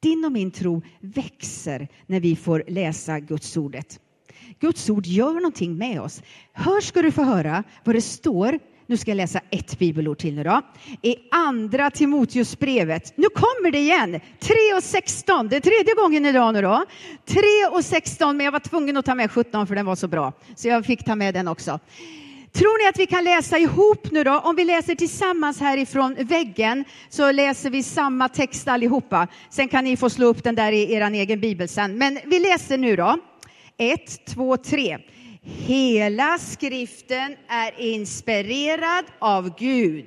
Din 0.00 0.24
och 0.24 0.32
min 0.32 0.50
tro 0.50 0.82
växer 1.00 1.88
när 2.06 2.20
vi 2.20 2.36
får 2.36 2.64
läsa 2.68 3.20
Guds 3.20 3.56
ordet. 3.56 4.00
Guds 4.60 4.90
ord 4.90 5.06
gör 5.06 5.32
någonting 5.32 5.76
med 5.76 6.00
oss. 6.00 6.22
Hör 6.52 6.80
ska 6.80 7.02
du 7.02 7.12
få 7.12 7.22
höra 7.22 7.64
vad 7.84 7.94
det 7.94 8.00
står 8.00 8.58
nu 8.88 8.96
ska 8.96 9.10
jag 9.10 9.16
läsa 9.16 9.40
ett 9.50 9.78
bibelord 9.78 10.18
till 10.18 10.34
nu 10.34 10.44
då. 10.44 10.62
I 11.02 11.16
andra 11.30 11.90
Timoteusbrevet. 11.90 13.12
Nu 13.16 13.28
kommer 13.28 13.70
det 13.70 13.78
igen! 13.78 14.20
3 14.40 14.54
och 14.76 14.82
16. 14.82 15.48
Det 15.48 15.56
är 15.56 15.60
tredje 15.60 15.94
gången 15.94 16.26
idag 16.26 16.54
nu 16.54 16.62
då. 16.62 16.84
3 17.26 17.40
och 17.72 17.84
16, 17.84 18.36
men 18.36 18.44
jag 18.44 18.52
var 18.52 18.60
tvungen 18.60 18.96
att 18.96 19.04
ta 19.04 19.14
med 19.14 19.30
17 19.30 19.66
för 19.66 19.74
den 19.74 19.86
var 19.86 19.96
så 19.96 20.08
bra. 20.08 20.32
Så 20.56 20.68
jag 20.68 20.86
fick 20.86 21.04
ta 21.04 21.14
med 21.14 21.34
den 21.34 21.48
också. 21.48 21.80
Tror 22.52 22.82
ni 22.82 22.88
att 22.88 22.98
vi 22.98 23.06
kan 23.06 23.24
läsa 23.24 23.58
ihop 23.58 24.10
nu 24.10 24.24
då? 24.24 24.38
Om 24.38 24.56
vi 24.56 24.64
läser 24.64 24.94
tillsammans 24.94 25.60
härifrån 25.60 26.14
väggen 26.18 26.84
så 27.08 27.32
läser 27.32 27.70
vi 27.70 27.82
samma 27.82 28.28
text 28.28 28.68
allihopa. 28.68 29.26
Sen 29.50 29.68
kan 29.68 29.84
ni 29.84 29.96
få 29.96 30.10
slå 30.10 30.26
upp 30.26 30.44
den 30.44 30.54
där 30.54 30.72
i 30.72 30.92
er 30.92 31.10
egen 31.10 31.40
bibel 31.40 31.68
sen. 31.68 31.98
Men 31.98 32.18
vi 32.24 32.38
läser 32.38 32.78
nu 32.78 32.96
då. 32.96 33.18
1, 33.80 34.26
2, 34.26 34.56
3. 34.56 34.98
Hela 35.42 36.38
skriften 36.38 37.36
är 37.48 37.80
inspirerad 37.80 39.04
av 39.18 39.58
Gud 39.58 40.04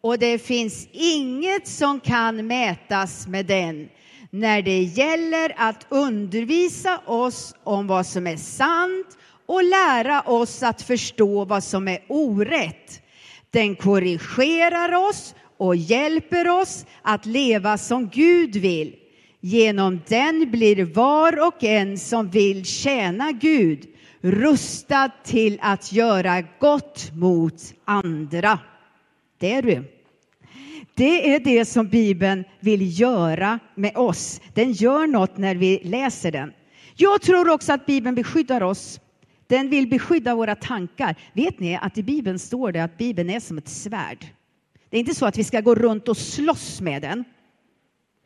och 0.00 0.18
det 0.18 0.38
finns 0.38 0.88
inget 0.92 1.68
som 1.68 2.00
kan 2.00 2.46
mätas 2.46 3.26
med 3.26 3.46
den 3.46 3.88
när 4.30 4.62
det 4.62 4.82
gäller 4.82 5.54
att 5.56 5.86
undervisa 5.88 7.00
oss 7.06 7.54
om 7.64 7.86
vad 7.86 8.06
som 8.06 8.26
är 8.26 8.36
sant 8.36 9.06
och 9.46 9.64
lära 9.64 10.20
oss 10.20 10.62
att 10.62 10.82
förstå 10.82 11.44
vad 11.44 11.64
som 11.64 11.88
är 11.88 11.98
orätt. 12.08 13.02
Den 13.50 13.76
korrigerar 13.76 15.08
oss 15.08 15.34
och 15.56 15.76
hjälper 15.76 16.48
oss 16.48 16.86
att 17.02 17.26
leva 17.26 17.78
som 17.78 18.08
Gud 18.08 18.56
vill. 18.56 18.99
Genom 19.40 20.00
den 20.08 20.50
blir 20.50 20.84
var 20.84 21.46
och 21.46 21.64
en 21.64 21.98
som 21.98 22.30
vill 22.30 22.64
tjäna 22.64 23.32
Gud 23.32 23.86
rustad 24.20 25.10
till 25.24 25.58
att 25.62 25.92
göra 25.92 26.42
gott 26.58 27.10
mot 27.14 27.74
andra. 27.84 28.58
Det 29.38 29.52
är 29.52 29.62
du. 29.62 29.84
Det 30.94 31.34
är 31.34 31.40
det 31.40 31.64
som 31.64 31.88
Bibeln 31.88 32.44
vill 32.60 33.00
göra 33.00 33.58
med 33.74 33.96
oss. 33.96 34.40
Den 34.54 34.72
gör 34.72 35.06
något 35.06 35.36
när 35.36 35.54
vi 35.54 35.80
läser 35.84 36.32
den. 36.32 36.52
Jag 36.96 37.22
tror 37.22 37.48
också 37.48 37.72
att 37.72 37.86
Bibeln 37.86 38.14
beskyddar 38.14 38.62
oss. 38.62 39.00
Den 39.46 39.70
vill 39.70 39.88
beskydda 39.88 40.34
våra 40.34 40.54
tankar. 40.54 41.16
Vet 41.32 41.60
ni 41.60 41.76
att 41.76 41.98
i 41.98 42.02
Bibeln 42.02 42.38
står 42.38 42.72
det 42.72 42.84
att 42.84 42.98
Bibeln 42.98 43.30
är 43.30 43.40
som 43.40 43.58
ett 43.58 43.68
svärd? 43.68 44.26
Det 44.90 44.96
är 44.96 45.00
inte 45.00 45.14
så 45.14 45.26
att 45.26 45.38
vi 45.38 45.44
ska 45.44 45.60
gå 45.60 45.74
runt 45.74 46.08
och 46.08 46.16
slåss 46.16 46.80
med 46.80 47.02
den. 47.02 47.24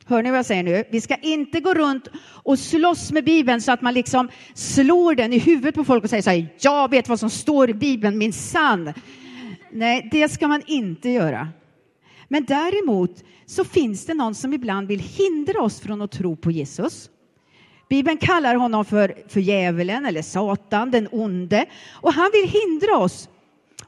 Hör 0.07 0.23
ni 0.23 0.31
vad 0.31 0.39
jag 0.39 0.47
säger 0.47 0.63
nu? 0.63 0.85
Vi 0.91 1.01
ska 1.01 1.17
inte 1.17 1.61
gå 1.61 1.75
runt 1.75 2.09
och 2.27 2.59
slåss 2.59 3.13
med 3.13 3.25
Bibeln 3.25 3.61
så 3.61 3.73
att 3.73 3.83
man 3.83 3.95
liksom 3.95 4.29
slår 4.55 5.15
den 5.15 5.33
i 5.33 5.39
huvudet 5.39 5.75
på 5.75 5.85
folk 5.85 6.05
och 6.05 6.11
säger 6.11 6.23
så 6.23 6.31
här, 6.31 6.47
jag 6.61 6.91
vet 6.91 7.09
vad 7.09 7.21
som 7.21 7.31
står 7.31 7.71
i 7.71 7.75
Bibeln, 7.75 8.19
min 8.19 8.33
sann. 8.33 8.93
Nej, 9.71 10.09
det 10.13 10.29
ska 10.29 10.49
man 10.49 10.63
inte 10.67 11.11
göra. 11.11 11.49
Men 12.29 12.45
däremot 12.45 13.25
så 13.47 13.65
finns 13.65 14.07
det 14.07 14.15
någon 14.15 14.35
som 14.35 14.53
ibland 14.53 14.89
vill 14.89 15.01
hindra 15.01 15.63
oss 15.63 15.81
från 15.81 16.03
att 16.03 16.13
tro 16.13 16.37
på 16.37 16.51
Jesus. 16.51 17.11
Bibeln 17.89 18.17
kallar 18.17 18.55
honom 18.55 18.85
för, 18.85 19.15
för 19.29 19.41
djävulen 19.41 20.07
eller 20.07 20.23
Satan, 20.23 20.91
den 20.91 21.09
onde, 21.13 21.67
och 21.93 22.13
han 22.13 22.31
vill 22.33 22.49
hindra 22.49 22.97
oss. 22.97 23.29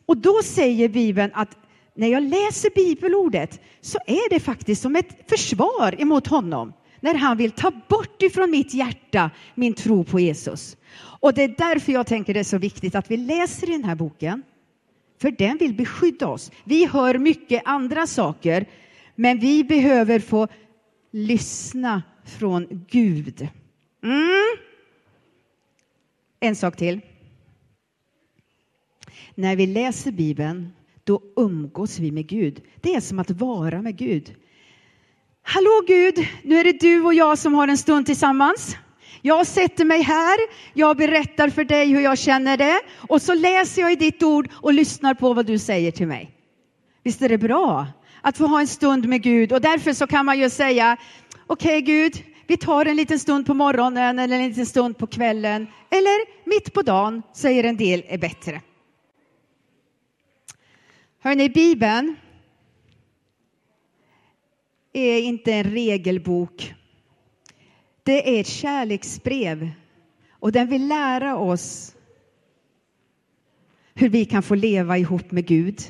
Och 0.07 0.17
då 0.17 0.43
säger 0.45 0.89
Bibeln 0.89 1.31
att 1.35 1.57
när 1.97 2.09
jag 2.09 2.23
läser 2.23 2.71
bibelordet 2.75 3.61
så 3.81 3.99
är 4.07 4.31
det 4.31 4.41
faktiskt 4.41 4.83
som 4.83 4.97
ett 4.97 5.31
försvar 5.31 6.01
emot 6.01 6.27
honom 6.27 6.73
när 7.01 7.15
han 7.15 7.37
vill 7.37 7.51
ta 7.51 7.71
bort 7.89 8.23
ifrån 8.23 8.51
mitt 8.51 8.75
hjärta 8.75 9.31
min 9.55 9.75
tro 9.75 10.05
på 10.05 10.21
Jesus. 10.21 10.77
Och 11.21 11.35
det 11.35 11.43
är 11.43 11.55
därför 11.59 11.93
jag 11.93 12.07
tänker 12.07 12.35
det 12.35 12.41
är 12.41 12.45
så 12.45 12.59
viktigt 12.59 12.95
att 12.95 13.11
vi 13.11 13.17
läser 13.17 13.69
i 13.69 13.73
den 13.73 13.85
här 13.85 13.95
boken. 13.95 14.43
För 15.21 15.31
den 15.31 15.57
vill 15.57 15.75
beskydda 15.75 16.27
oss. 16.27 16.51
Vi 16.65 16.87
hör 16.87 17.19
mycket 17.19 17.63
andra 17.65 18.07
saker, 18.07 18.67
men 19.15 19.39
vi 19.39 19.65
behöver 19.65 20.19
få 20.19 20.49
lyssna 21.11 22.03
från 22.25 22.87
Gud. 22.91 23.49
Mm. 24.05 24.57
En 26.41 26.57
sak 26.57 26.77
till. 26.77 27.01
När 29.35 29.57
vi 29.57 29.67
läser 29.67 30.13
Bibeln 30.13 30.73
då 31.07 31.21
umgås 31.37 31.99
vi 31.99 32.13
med 32.13 32.27
Gud. 32.27 32.63
Det 32.81 32.95
är 32.95 33.01
som 33.01 33.19
att 33.19 33.31
vara 33.31 33.83
med 33.83 33.97
Gud. 33.97 34.35
Hallå 35.43 35.83
Gud, 35.87 36.15
nu 36.43 36.59
är 36.59 36.65
det 36.65 36.81
du 36.81 37.03
och 37.03 37.15
jag 37.15 37.39
som 37.39 37.55
har 37.55 37.69
en 37.69 37.79
stund 37.79 38.07
tillsammans. 38.07 38.77
Jag 39.23 39.47
sätter 39.47 39.85
mig 39.85 40.03
här, 40.03 40.39
jag 40.75 40.97
berättar 40.97 41.49
för 41.49 41.65
dig 41.65 41.89
hur 41.89 42.01
jag 42.01 42.19
känner 42.19 42.57
det 42.57 42.81
och 42.97 43.23
så 43.23 43.35
läser 43.35 43.83
jag 43.83 43.93
i 43.93 43.97
ditt 43.97 44.23
ord 44.23 44.49
och 44.53 44.75
lyssnar 44.75 45.15
på 45.15 45.33
vad 45.33 45.47
du 45.47 45.59
säger 45.59 45.91
till 45.91 46.07
mig. 46.07 46.31
Visst 47.03 47.23
är 47.23 47.29
det 47.29 47.39
bra 47.39 47.87
att 48.21 48.37
få 48.37 48.47
ha 48.47 48.61
en 48.61 48.67
stund 48.67 49.09
med 49.09 49.23
Gud 49.23 49.53
och 49.53 49.61
därför 49.61 49.93
så 49.93 50.07
kan 50.07 50.27
man 50.27 50.39
ju 50.39 50.51
säga 50.51 50.97
okej 51.47 51.69
okay, 51.69 51.81
Gud, 51.81 52.25
vi 52.47 52.57
tar 52.57 52.87
en 52.87 52.97
liten 52.97 53.19
stund 53.19 53.47
på 53.47 53.55
morgonen 53.55 54.19
eller 54.19 54.39
en 54.39 54.49
liten 54.49 54.67
stund 54.67 54.99
på 54.99 55.07
kvällen 55.07 55.67
eller 55.91 56.49
mitt 56.49 56.73
på 56.73 56.83
dagen 56.83 57.23
säger 57.35 57.65
en 57.65 57.77
del 57.77 58.05
är 58.09 58.19
bättre. 58.19 58.61
Hörrni, 61.27 61.49
Bibeln 61.49 62.17
är 64.93 65.19
inte 65.19 65.53
en 65.53 65.65
regelbok. 65.65 66.75
Det 68.03 68.37
är 68.37 68.41
ett 68.41 68.47
kärleksbrev 68.47 69.71
och 70.31 70.53
den 70.53 70.69
vill 70.69 70.89
lära 70.89 71.37
oss 71.37 71.95
hur 73.95 74.09
vi 74.09 74.25
kan 74.25 74.43
få 74.43 74.55
leva 74.55 74.99
ihop 74.99 75.31
med 75.31 75.47
Gud 75.47 75.81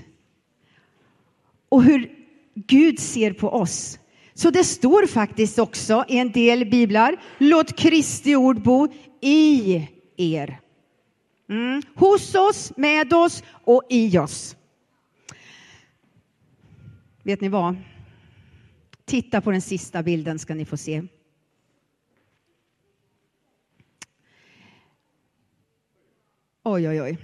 och 1.68 1.82
hur 1.82 2.10
Gud 2.54 2.98
ser 2.98 3.32
på 3.32 3.48
oss. 3.48 3.98
Så 4.34 4.50
det 4.50 4.64
står 4.64 5.06
faktiskt 5.06 5.58
också 5.58 6.04
i 6.08 6.18
en 6.18 6.32
del 6.32 6.70
biblar, 6.70 7.16
låt 7.38 7.76
Kristi 7.76 8.36
ord 8.36 8.62
bo 8.62 8.88
i 9.20 9.88
er. 10.16 10.60
Mm. 11.48 11.82
Hos 11.94 12.34
oss, 12.34 12.72
med 12.76 13.12
oss 13.12 13.42
och 13.64 13.82
i 13.90 14.18
oss. 14.18 14.56
Vet 17.26 17.40
ni 17.40 17.48
vad? 17.48 17.76
Titta 19.04 19.40
på 19.40 19.50
den 19.50 19.60
sista 19.60 20.02
bilden 20.02 20.38
ska 20.38 20.54
ni 20.54 20.64
få 20.64 20.76
se. 20.76 21.02
Oj, 26.62 26.88
oj, 26.88 27.02
oj. 27.02 27.18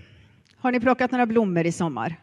Har 0.57 0.73
ni 0.73 0.81
plockat 0.81 1.11
några 1.11 1.27
blommor 1.27 1.67
i 1.67 1.73
sommar? 1.73 2.17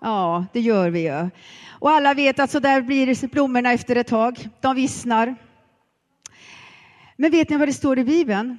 Ja, 0.00 0.46
det 0.52 0.60
gör 0.60 0.90
vi 0.90 1.00
ju. 1.00 1.30
Och 1.68 1.90
alla 1.90 2.14
vet 2.14 2.38
att 2.38 2.50
så 2.50 2.58
där 2.58 2.82
blir 2.82 3.28
blommorna 3.28 3.72
efter 3.72 3.96
ett 3.96 4.06
tag. 4.06 4.48
De 4.60 4.76
vissnar. 4.76 5.36
Men 7.16 7.30
vet 7.30 7.50
ni 7.50 7.56
vad 7.56 7.68
det 7.68 7.72
står 7.72 7.98
i 7.98 8.04
Bibeln? 8.04 8.58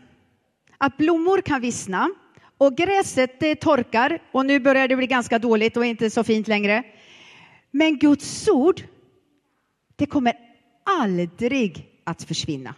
Att 0.77 0.97
blommor 0.97 1.41
kan 1.41 1.61
vissna 1.61 2.09
och 2.57 2.77
gräset 2.77 3.39
det 3.39 3.55
torkar 3.55 4.19
och 4.31 4.45
nu 4.45 4.59
börjar 4.59 4.87
det 4.87 4.95
bli 4.95 5.07
ganska 5.07 5.39
dåligt 5.39 5.77
och 5.77 5.85
inte 5.85 6.09
så 6.09 6.23
fint 6.23 6.47
längre. 6.47 6.83
Men 7.77 7.97
Guds 7.97 8.47
ord, 8.47 8.81
det 9.95 10.05
kommer 10.05 10.33
aldrig 10.85 11.87
att 12.03 12.23
försvinna. 12.23 12.75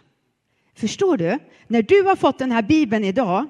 Förstår 0.74 1.16
du? 1.16 1.38
När 1.66 1.82
du 1.82 2.02
har 2.02 2.16
fått 2.16 2.38
den 2.38 2.50
här 2.50 2.62
bibeln 2.62 3.04
idag, 3.04 3.46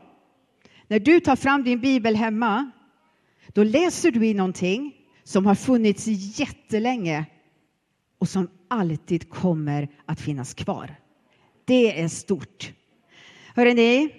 när 0.89 1.01
du 1.01 1.21
tar 1.21 1.37
fram 1.37 1.65
din 1.65 1.81
bibel 1.81 2.17
hemma, 2.17 2.71
då 3.49 3.65
läser 3.65 4.11
du 4.11 4.27
i 4.27 4.35
någonting 4.35 4.93
som 5.25 5.47
har 5.47 5.55
funnits 5.55 6.05
jättelänge 6.39 7.25
och 8.19 8.29
som 8.29 8.49
alltid 8.69 9.31
kommer 9.31 9.89
att 10.07 10.21
finnas 10.21 10.55
kvar. 10.55 10.95
Det 11.65 12.01
är 12.01 12.09
stort. 12.09 12.73
Hörrni, 13.55 14.15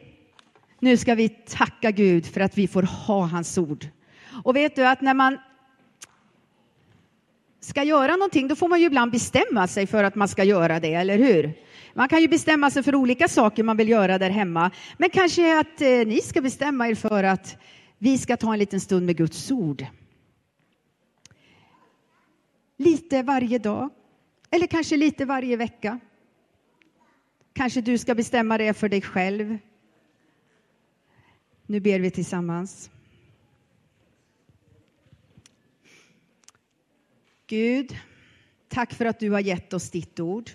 nu 0.79 0.97
ska 0.97 1.15
vi 1.15 1.29
tacka 1.29 1.91
Gud 1.91 2.25
för 2.25 2.41
att 2.41 2.57
vi 2.57 2.67
får 2.67 2.83
ha 2.83 3.25
hans 3.25 3.57
ord. 3.57 3.87
Och 4.43 4.55
vet 4.55 4.75
du 4.75 4.87
att 4.87 5.01
när 5.01 5.13
man 5.13 5.37
ska 7.61 7.83
göra 7.83 8.15
någonting, 8.15 8.47
då 8.47 8.55
får 8.55 8.67
man 8.69 8.79
ju 8.79 8.85
ibland 8.85 9.11
bestämma 9.11 9.67
sig 9.67 9.87
för 9.87 10.03
att 10.03 10.15
man 10.15 10.27
ska 10.27 10.43
göra 10.43 10.79
det, 10.79 10.93
eller 10.93 11.17
hur? 11.17 11.53
Man 11.93 12.09
kan 12.09 12.21
ju 12.21 12.27
bestämma 12.27 12.71
sig 12.71 12.83
för 12.83 12.95
olika 12.95 13.27
saker 13.27 13.63
man 13.63 13.77
vill 13.77 13.89
göra 13.89 14.17
där 14.17 14.29
hemma, 14.29 14.71
men 14.97 15.09
kanske 15.09 15.59
att 15.59 15.81
eh, 15.81 15.87
ni 15.87 16.21
ska 16.21 16.41
bestämma 16.41 16.87
er 16.87 16.95
för 16.95 17.23
att 17.23 17.57
vi 17.97 18.17
ska 18.17 18.37
ta 18.37 18.53
en 18.53 18.59
liten 18.59 18.79
stund 18.79 19.05
med 19.05 19.17
Guds 19.17 19.51
ord. 19.51 19.85
Lite 22.77 23.23
varje 23.23 23.57
dag, 23.57 23.89
eller 24.51 24.67
kanske 24.67 24.97
lite 24.97 25.25
varje 25.25 25.57
vecka. 25.57 25.99
Kanske 27.53 27.81
du 27.81 27.97
ska 27.97 28.15
bestämma 28.15 28.57
det 28.57 28.73
för 28.73 28.89
dig 28.89 29.01
själv. 29.01 29.57
Nu 31.65 31.79
ber 31.79 31.99
vi 31.99 32.11
tillsammans. 32.11 32.89
Gud, 37.51 37.97
tack 38.67 38.93
för 38.93 39.05
att 39.05 39.19
du 39.19 39.31
har 39.31 39.39
gett 39.39 39.73
oss 39.73 39.89
ditt 39.89 40.19
ord. 40.19 40.51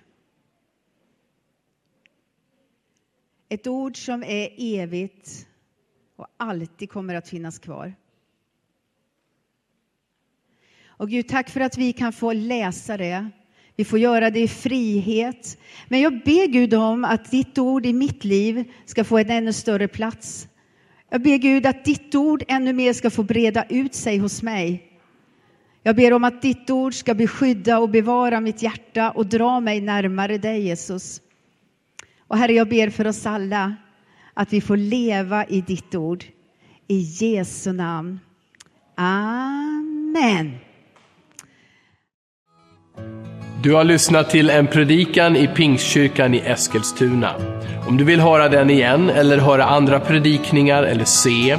Ett 3.49 3.67
ord 3.67 4.05
som 4.05 4.23
är 4.23 4.55
evigt 4.57 5.47
och 6.17 6.27
alltid 6.37 6.91
kommer 6.91 7.15
att 7.15 7.29
finnas 7.29 7.59
kvar. 7.59 7.95
Och 10.87 11.11
Gud, 11.11 11.29
tack 11.29 11.51
för 11.51 11.61
att 11.61 11.79
vi 11.79 11.93
kan 11.93 12.13
få 12.13 12.33
läsa 12.33 12.97
det. 12.97 13.31
Vi 13.75 13.85
får 13.85 13.99
göra 13.99 14.31
det 14.31 14.41
i 14.41 14.49
frihet. 14.49 15.59
Men 15.89 16.01
jag 16.01 16.13
ber 16.13 16.47
Gud 16.47 16.75
om 16.75 17.05
att 17.05 17.31
ditt 17.31 17.59
ord 17.59 17.87
i 17.87 17.93
mitt 17.93 18.25
liv 18.25 18.73
ska 18.85 19.05
få 19.05 19.19
en 19.19 19.31
ännu 19.31 19.53
större 19.53 19.89
plats. 19.89 20.49
Jag 21.11 21.23
ber 21.23 21.37
Gud 21.37 21.67
att 21.67 21.85
ditt 21.85 22.15
ord 22.15 22.45
ännu 22.49 22.73
mer 22.73 22.93
ska 22.93 23.11
få 23.11 23.23
breda 23.23 23.65
ut 23.69 23.95
sig 23.95 24.19
hos 24.19 24.43
mig. 24.43 24.96
Jag 25.87 25.96
ber 25.96 26.12
om 26.12 26.25
att 26.25 26.42
ditt 26.42 26.70
ord 26.70 26.94
ska 26.94 27.14
beskydda 27.14 27.79
och 27.79 27.88
bevara 27.88 28.40
mitt 28.40 28.62
hjärta 28.62 29.11
och 29.11 29.27
dra 29.27 29.61
mig 29.61 29.81
närmare 29.81 30.38
dig, 30.38 30.61
Jesus. 30.61 31.20
Och 32.29 32.38
Herre, 32.38 32.53
jag 32.53 32.68
ber 32.68 32.90
för 32.90 33.07
oss 33.07 33.27
alla 33.27 33.77
att 34.35 34.53
vi 34.53 34.61
får 34.61 34.77
leva 34.77 35.44
i 35.44 35.61
ditt 35.61 35.94
ord. 35.94 36.25
I 36.88 36.99
Jesu 36.99 37.72
namn. 37.72 38.20
Amen. 38.96 40.59
Du 43.62 43.75
har 43.75 43.85
lyssnat 43.85 44.31
till 44.31 44.51
en 44.51 44.66
predikan 44.66 45.37
i 45.37 45.46
Pingstkyrkan 45.46 46.35
i 46.35 46.38
Eskilstuna. 46.38 47.35
Om 47.88 47.96
du 47.96 48.05
vill 48.05 48.20
höra 48.20 48.49
den 48.49 48.70
igen 48.70 49.11
eller 49.11 49.38
höra 49.38 49.64
andra 49.64 50.01
predikningar 50.01 50.83
eller 50.83 51.05
se, 51.05 51.59